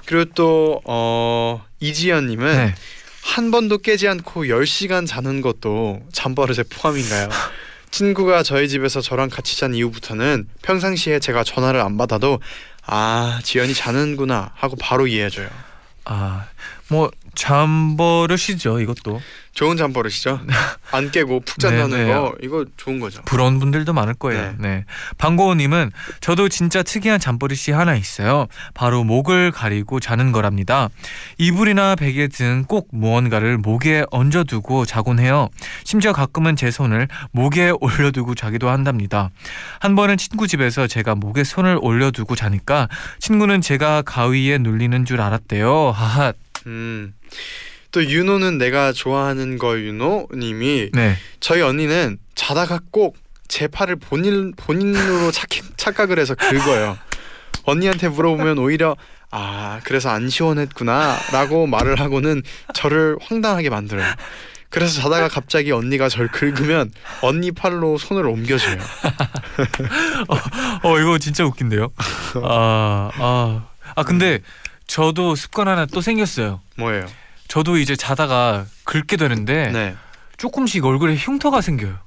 그리고 0.04 0.32
또 0.34 0.80
어, 0.86 1.64
이지연 1.78 2.26
님은 2.26 2.52
네. 2.52 2.74
한 3.22 3.52
번도 3.52 3.78
깨지 3.78 4.08
않고 4.08 4.46
10시간 4.46 5.06
자는 5.06 5.40
것도 5.40 6.00
잠버릇에 6.12 6.64
포함인가요? 6.68 7.28
친구가 7.92 8.42
저희 8.42 8.68
집에서 8.68 9.00
저랑 9.00 9.28
같이 9.30 9.56
잔 9.56 9.72
이후부터는 9.72 10.48
평상시에 10.62 11.20
제가 11.20 11.44
전화를 11.44 11.80
안 11.80 11.96
받아도 11.96 12.40
아 12.84 13.38
지연이 13.44 13.72
자는구나 13.72 14.50
하고 14.56 14.74
바로 14.80 15.06
이해해줘요. 15.06 15.48
아, 16.06 16.46
뭐 16.88 17.12
잠버릇이죠, 17.34 18.80
이것도. 18.80 19.20
좋은 19.54 19.76
잠버릇이죠. 19.76 20.40
안 20.90 21.12
깨고 21.12 21.40
푹 21.40 21.60
잔다는 21.60 21.90
네, 21.96 22.04
네. 22.06 22.12
거 22.12 22.34
이거 22.42 22.64
좋은 22.76 22.98
거죠. 22.98 23.22
부러운 23.24 23.60
분들도 23.60 23.92
많을 23.92 24.14
거예요. 24.14 24.56
네. 24.58 24.84
방고우님은 25.18 25.92
저도 26.20 26.48
진짜 26.48 26.82
특이한 26.82 27.20
잠버릇이 27.20 27.72
하나 27.72 27.94
있어요. 27.94 28.48
바로 28.74 29.04
목을 29.04 29.52
가리고 29.52 30.00
자는 30.00 30.32
거랍니다. 30.32 30.88
이불이나 31.38 31.94
베개 31.94 32.28
등 32.28 32.64
꼭 32.66 32.88
무언가를 32.92 33.58
목에 33.58 34.04
얹어두고 34.10 34.86
자곤 34.86 35.20
해요. 35.20 35.48
심지어 35.84 36.12
가끔은 36.12 36.56
제 36.56 36.70
손을 36.70 37.06
목에 37.30 37.72
올려두고 37.80 38.34
자기도 38.34 38.68
한답니다. 38.70 39.30
한 39.78 39.94
번은 39.94 40.16
친구 40.16 40.46
집에서 40.48 40.86
제가 40.88 41.14
목에 41.14 41.44
손을 41.44 41.78
올려두고 41.80 42.34
자니까 42.34 42.88
친구는 43.20 43.60
제가 43.60 44.02
가위에 44.02 44.58
눌리는 44.58 45.04
줄 45.04 45.20
알았대요. 45.20 45.90
하하. 45.92 46.32
음. 46.66 47.14
또 47.92 48.04
윤호는 48.04 48.58
내가 48.58 48.92
좋아하는 48.92 49.58
거 49.58 49.78
윤호님이 49.78 50.90
네. 50.92 51.16
저희 51.40 51.62
언니는 51.62 52.18
자다가 52.34 52.80
꼭 52.90 53.24
제 53.48 53.68
팔을 53.68 53.96
본인 53.96 54.52
본인으로 54.56 55.30
착, 55.30 55.48
착각을 55.76 56.18
해서 56.18 56.34
긁어요. 56.34 56.98
언니한테 57.64 58.08
물어보면 58.08 58.58
오히려 58.58 58.96
아 59.30 59.80
그래서 59.84 60.10
안 60.10 60.28
시원했구나라고 60.28 61.66
말을 61.66 62.00
하고는 62.00 62.42
저를 62.74 63.16
황당하게 63.22 63.70
만들어요. 63.70 64.06
그래서 64.70 65.00
자다가 65.00 65.28
갑자기 65.28 65.70
언니가 65.70 66.08
절 66.08 66.26
긁으면 66.28 66.90
언니 67.22 67.52
팔로 67.52 67.96
손을 67.96 68.26
옮겨줘요. 68.26 68.76
어 70.82 70.98
이거 70.98 71.18
진짜 71.18 71.44
웃긴데요. 71.44 71.92
아, 72.42 73.10
아, 73.14 73.66
아 73.94 74.02
근데 74.02 74.40
저도 74.88 75.36
습관 75.36 75.68
하나 75.68 75.86
또 75.86 76.00
생겼어요. 76.00 76.60
뭐예요? 76.76 77.06
저도 77.48 77.76
이제 77.78 77.96
자다가 77.96 78.66
긁게 78.84 79.16
되는데 79.16 79.70
네. 79.70 79.96
조금씩 80.36 80.84
얼굴에 80.84 81.16
흉터가 81.16 81.60
생겨요. 81.60 81.98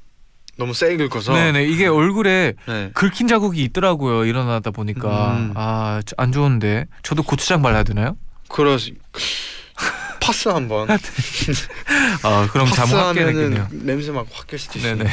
너무 0.57 0.73
세게 0.73 1.07
긁어서. 1.07 1.33
네네 1.33 1.65
이게 1.65 1.87
얼굴에 1.87 2.53
네. 2.67 2.91
긁힌 2.93 3.27
자국이 3.27 3.63
있더라고요. 3.65 4.25
일어나다 4.25 4.71
보니까 4.71 5.37
음. 5.37 5.53
아안 5.55 6.31
좋은데 6.31 6.85
저도 7.03 7.23
고추장 7.23 7.61
발라야 7.61 7.83
되나요? 7.83 8.17
그러시 8.49 8.95
파스 10.27 10.49
한번. 10.49 10.87
아, 12.23 12.47
그럼 12.51 12.67
잠을 12.67 12.95
확 12.95 13.13
깨겠네요. 13.13 13.49
파스하면은 13.63 13.85
냄새 13.85 14.11
막 14.11 14.27
확 14.31 14.47
깰 14.47 14.57
수도 14.57 14.79
있어요. 14.79 14.95
네네. 14.97 15.09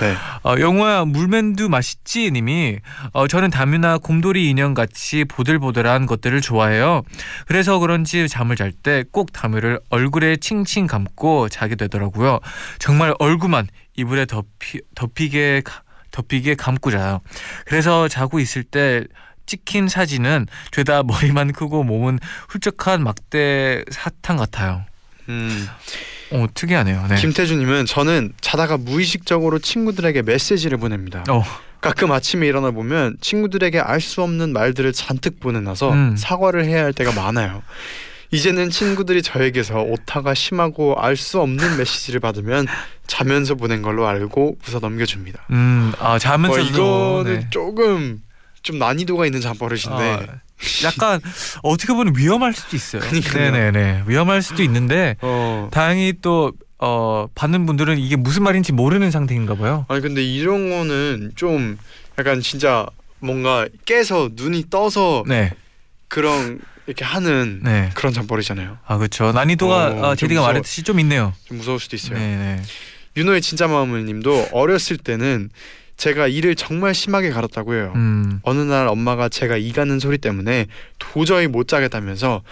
네. 0.00 0.14
어, 0.44 0.56
영호야 0.58 1.04
물맨두 1.06 1.68
맛있지 1.68 2.30
님이 2.30 2.78
어, 3.12 3.26
저는 3.26 3.50
담요나 3.50 3.98
곰돌이 3.98 4.48
인형 4.50 4.74
같이 4.74 5.24
보들보들한 5.24 6.06
것들을 6.06 6.40
좋아해요. 6.40 7.02
그래서 7.46 7.78
그런지 7.78 8.28
잠을 8.28 8.56
잘 8.56 8.72
때 8.82 9.04
꼭 9.10 9.32
담요를 9.32 9.80
얼굴에 9.90 10.36
칭칭 10.36 10.86
감고 10.86 11.48
자게 11.48 11.74
되더라고요. 11.74 12.38
정말 12.78 13.14
얼굴만 13.18 13.66
이불에 13.96 14.26
덮이, 14.26 14.80
덮이게 14.94 15.62
가- 15.64 15.82
덮이게 16.10 16.54
감고 16.54 16.90
자요. 16.90 17.20
그래서 17.66 18.06
자고 18.08 18.38
있을 18.40 18.62
때 18.62 19.04
찍힌 19.48 19.88
사진은 19.88 20.46
죄다 20.70 21.02
머리만 21.02 21.52
크고 21.52 21.82
몸은 21.82 22.20
훌쩍한 22.48 23.02
막대 23.02 23.82
사탕 23.90 24.36
같아요. 24.36 24.84
음. 25.28 25.66
어 26.30 26.46
특이하네요. 26.52 27.06
네. 27.08 27.16
김태주님은 27.16 27.86
저는 27.86 28.34
자다가 28.40 28.76
무의식적으로 28.76 29.58
친구들에게 29.58 30.22
메시지를 30.22 30.78
보냅니다. 30.78 31.24
어. 31.28 31.42
가끔 31.80 32.12
아침에 32.12 32.46
일어나 32.46 32.70
보면 32.70 33.16
친구들에게 33.20 33.80
알 33.80 34.00
수 34.00 34.22
없는 34.22 34.52
말들을 34.52 34.92
잔뜩 34.92 35.40
보내놔서 35.40 35.92
음. 35.92 36.16
사과를 36.16 36.64
해야 36.64 36.84
할 36.84 36.92
때가 36.92 37.12
많아요. 37.12 37.62
이제는 38.30 38.68
친구들이 38.68 39.22
저에게서 39.22 39.80
오타가 39.80 40.34
심하고 40.34 40.96
알 41.00 41.16
수 41.16 41.40
없는 41.40 41.78
메시지를 41.78 42.20
받으면 42.20 42.66
자면서 43.06 43.54
보낸 43.54 43.80
걸로 43.80 44.06
알고 44.06 44.58
웃어 44.68 44.80
넘겨줍니다. 44.80 45.46
음, 45.50 45.92
아 45.98 46.14
어, 46.14 46.18
자면서도 46.18 46.62
이거는 46.68 47.40
네. 47.40 47.46
조금 47.50 48.20
좀 48.62 48.78
난이도가 48.78 49.26
있는 49.26 49.40
잠버릇인데 49.40 49.92
어, 49.92 50.26
약간 50.84 51.20
어떻게 51.62 51.92
보면 51.92 52.14
위험할 52.16 52.52
수도 52.52 52.76
있어요. 52.76 53.02
그러니까요. 53.02 53.50
네네네 53.52 54.04
위험할 54.06 54.42
수도 54.42 54.62
있는데 54.62 55.16
어. 55.20 55.68
다행히 55.72 56.14
또 56.20 56.52
어, 56.78 57.26
받는 57.34 57.66
분들은 57.66 57.98
이게 57.98 58.16
무슨 58.16 58.42
말인지 58.44 58.72
모르는 58.72 59.10
상태인가 59.10 59.54
봐요. 59.56 59.84
아니 59.88 60.00
근데 60.00 60.22
이런 60.22 60.70
거는 60.70 61.32
좀 61.34 61.78
약간 62.18 62.40
진짜 62.40 62.86
뭔가 63.20 63.66
깨서 63.84 64.30
눈이 64.34 64.66
떠서 64.70 65.24
네, 65.26 65.52
그런 66.08 66.60
이렇게 66.86 67.04
하는 67.04 67.60
네. 67.62 67.90
그런 67.94 68.12
잠버릇이잖아요. 68.12 68.78
아 68.86 68.96
그렇죠. 68.96 69.32
난이도가 69.32 69.74
어, 69.74 70.04
아, 70.04 70.08
좀 70.10 70.16
제디가 70.16 70.40
무서워. 70.40 70.46
말했듯이 70.48 70.82
좀 70.84 71.00
있네요. 71.00 71.32
좀 71.46 71.58
무서울 71.58 71.80
수도 71.80 71.96
있어요. 71.96 72.16
네네. 72.18 72.62
윤호의 73.16 73.42
진짜 73.42 73.66
마음을님도 73.66 74.50
어렸을 74.52 74.96
때는 74.96 75.50
제가 75.98 76.28
이를 76.28 76.54
정말 76.54 76.94
심하게 76.94 77.28
갈았다고 77.30 77.74
해요. 77.74 77.92
음, 77.96 78.40
어느 78.44 78.60
날 78.60 78.86
엄마가 78.86 79.28
제가 79.28 79.56
이 79.56 79.72
가는 79.72 79.98
소리 79.98 80.16
때문에 80.16 80.66
도저히 80.98 81.48
못 81.48 81.68
자겠다면서 81.68 82.42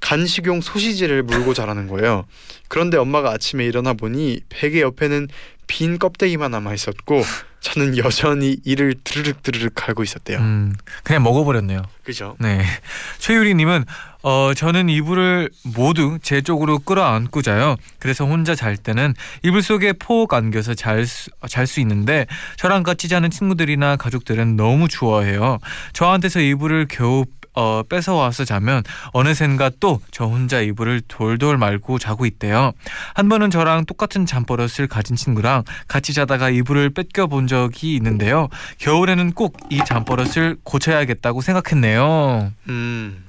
간식용 0.00 0.60
소시지를 0.60 1.22
물고 1.22 1.54
자라는 1.54 1.86
거예요. 1.86 2.26
그런데 2.68 2.98
엄마가 2.98 3.30
아침에 3.30 3.64
일어나 3.64 3.94
보니 3.94 4.40
베개 4.48 4.82
옆에는 4.82 5.28
빈 5.68 5.98
껍데기만 5.98 6.50
남아 6.50 6.74
있었고 6.74 7.22
저는 7.66 7.98
여전히 7.98 8.56
이를 8.64 8.94
드르륵 9.02 9.42
드르륵 9.42 9.72
갈고 9.74 10.04
있었대요. 10.04 10.38
음, 10.38 10.72
그냥 11.02 11.24
먹어버렸네요. 11.24 11.82
그죠? 12.04 12.36
네. 12.38 12.62
최유리님은 13.18 13.84
어 14.22 14.52
저는 14.54 14.88
이불을 14.88 15.50
모두 15.74 16.18
제 16.22 16.40
쪽으로 16.42 16.78
끌어안고 16.78 17.42
자요. 17.42 17.74
그래서 17.98 18.24
혼자 18.24 18.54
잘 18.54 18.76
때는 18.76 19.14
이불 19.42 19.62
속에 19.62 19.94
폭 19.94 20.32
안겨서 20.32 20.74
잘수 20.74 21.80
있는데 21.80 22.26
저랑 22.56 22.84
같이 22.84 23.08
자는 23.08 23.30
친구들이나 23.30 23.96
가족들은 23.96 24.54
너무 24.54 24.86
좋아해요. 24.86 25.58
저한테서 25.92 26.40
이불을 26.40 26.86
겨우 26.88 27.24
어, 27.56 27.82
뺏어와서 27.88 28.44
자면 28.44 28.82
어느샌가 29.12 29.70
또 29.80 30.00
저 30.10 30.24
혼자 30.24 30.60
이불을 30.60 31.02
돌돌 31.08 31.56
말고 31.58 31.98
자고 31.98 32.26
있대요. 32.26 32.72
한 33.14 33.28
번은 33.28 33.50
저랑 33.50 33.84
똑같은 33.86 34.24
잠버릇을 34.26 34.86
가진 34.86 35.16
친구랑 35.16 35.64
같이 35.88 36.12
자다가 36.14 36.50
이불을 36.50 36.90
뺏겨 36.90 37.26
본 37.26 37.46
적이 37.46 37.94
있는데요. 37.96 38.48
겨울에는 38.78 39.32
꼭 39.32 39.56
이 39.70 39.80
잠버릇을 39.84 40.56
고쳐야겠다고 40.62 41.40
생각했네요. 41.40 42.52
음. 42.68 43.24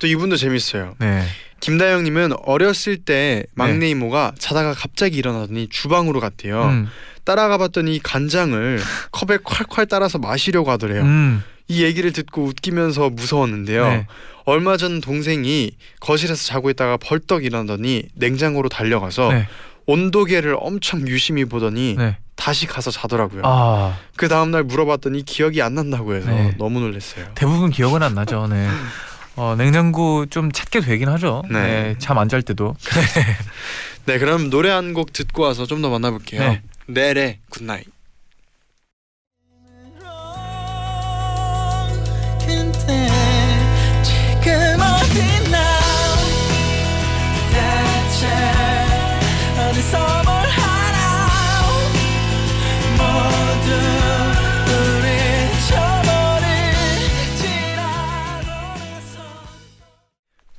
또 0.00 0.06
이분도 0.06 0.36
재밌어요. 0.36 0.94
네. 0.98 1.24
김다영님은 1.60 2.32
어렸을 2.44 2.96
때 2.98 3.44
막내 3.54 3.88
이모가 3.90 4.32
자다가 4.38 4.74
갑자기 4.74 5.16
일어나더니 5.18 5.68
주방으로 5.70 6.20
갔대요. 6.20 6.64
음, 6.66 6.88
따라가 7.24 7.56
봤더니 7.58 8.00
간장을 8.02 8.78
컵에 9.12 9.38
콸콸 9.38 9.88
따라서 9.88 10.18
마시려고 10.18 10.70
하더래요. 10.70 11.02
음, 11.02 11.42
이 11.68 11.82
얘기를 11.82 12.12
듣고 12.12 12.44
웃기면서 12.44 13.10
무서웠는데요. 13.10 13.88
네. 13.88 14.06
얼마 14.44 14.76
전 14.76 15.00
동생이 15.00 15.72
거실에서 16.00 16.44
자고 16.46 16.70
있다가 16.70 16.96
벌떡 16.98 17.44
일어나더니 17.44 18.04
냉장고로 18.14 18.68
달려가서 18.68 19.32
네. 19.32 19.48
온도계를 19.86 20.56
엄청 20.60 21.06
유심히 21.08 21.44
보더니 21.44 21.96
네. 21.98 22.16
다시 22.36 22.66
가서 22.66 22.90
자더라고요. 22.90 23.42
아, 23.44 23.98
그 24.16 24.28
다음 24.28 24.50
날 24.50 24.62
물어봤더니 24.62 25.24
기억이 25.24 25.62
안 25.62 25.74
난다고 25.74 26.14
해서 26.14 26.30
네. 26.30 26.54
너무 26.58 26.80
놀랐어요. 26.80 27.26
대부분 27.34 27.70
기억은 27.70 28.02
안 28.02 28.14
나죠. 28.14 28.46
네. 28.48 28.68
어, 29.36 29.54
냉장고 29.58 30.26
좀 30.26 30.50
찾게 30.52 30.80
되긴 30.80 31.08
하죠. 31.08 31.42
네. 31.50 31.60
네. 31.60 31.94
잠 31.98 32.16
안 32.16 32.28
잘 32.28 32.42
때도. 32.42 32.76
네, 34.06 34.18
그럼 34.18 34.50
노래 34.50 34.70
한 34.70 34.94
곡 34.94 35.12
듣고 35.12 35.42
와서 35.42 35.66
좀 35.66 35.82
더 35.82 35.90
만나볼게요. 35.90 36.40
네. 36.40 36.62
내래 36.86 37.38
good 37.48 37.63
night. 37.63 37.86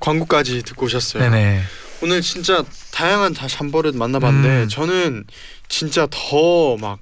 광고까지 0.08 0.62
듣고 0.62 0.86
오셨어요. 0.86 1.22
네네. 1.22 1.62
오늘 2.02 2.22
진짜 2.22 2.64
다양한 2.92 3.34
다 3.34 3.46
잠버릇 3.48 3.94
만나봤는데 3.96 4.62
음. 4.64 4.68
저는 4.68 5.24
진짜 5.68 6.06
더 6.10 6.76
막 6.80 6.98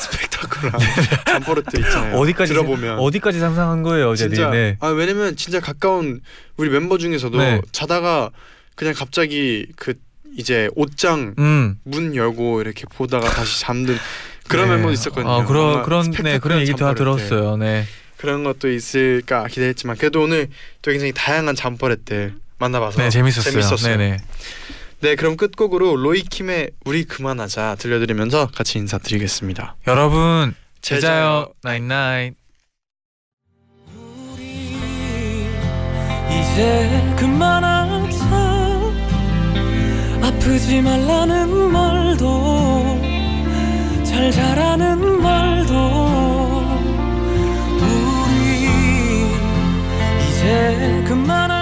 스펙타클한 0.00 0.72
잠버릇들 1.26 1.80
있잖아요. 1.80 2.12
네. 2.14 2.18
어디까지 2.18 2.52
들어보면 2.52 2.98
어디까지 2.98 3.38
상상한 3.38 3.82
거예요, 3.82 4.16
제디? 4.16 4.34
진짜 4.34 4.50
네. 4.50 4.76
아 4.80 4.88
왜냐면 4.88 5.36
진짜 5.36 5.60
가까운 5.60 6.20
우리 6.56 6.68
멤버 6.70 6.98
중에서도 6.98 7.38
네. 7.38 7.60
자다가 7.70 8.30
그냥 8.74 8.94
갑자기 8.94 9.66
그 9.76 9.94
이제 10.36 10.68
옷장 10.74 11.34
음. 11.38 11.78
문 11.84 12.16
열고 12.16 12.60
이렇게 12.60 12.84
보다가 12.92 13.28
다시 13.30 13.60
잠든 13.60 13.96
그런 14.48 14.68
네. 14.68 14.74
멤버도 14.76 14.92
있었거든요. 14.94 15.30
아, 15.30 15.44
그런 15.44 15.82
그런 15.84 16.10
네, 16.10 16.38
그런 16.38 16.60
얘기 16.60 16.72
다. 16.74 16.94
들었어요. 16.94 17.56
네. 17.56 17.84
그런 18.16 18.42
것도 18.42 18.68
있을까 18.72 19.46
기대했지만 19.46 19.96
그래도 19.96 20.22
오늘 20.22 20.48
또 20.82 20.90
굉장히 20.90 21.12
다양한 21.12 21.54
잠버릇들 21.54 22.34
만나봐서 22.58 23.00
네, 23.02 23.10
재밌었어요. 23.10 23.52
재밌었어요. 23.52 23.96
네네. 23.96 24.18
네, 25.00 25.14
그럼 25.14 25.36
끝곡으로 25.36 25.96
로이킴의 25.96 26.70
우리 26.84 27.04
그만하자 27.04 27.76
들려드리면서 27.78 28.48
같이 28.48 28.78
인사드리겠습니다. 28.78 29.76
여러분 29.86 30.54
제자요 30.80 31.52
나잇나잇 31.62 32.34
이제 36.30 37.14
그만하자 37.16 38.26
아프지 40.22 40.82
말라는 40.82 41.48
말도 41.70 43.00
잘 44.04 44.32
자라는 44.32 45.22
말도 45.22 45.74
우리 47.80 48.68
이제 50.28 51.04
그만하자 51.06 51.57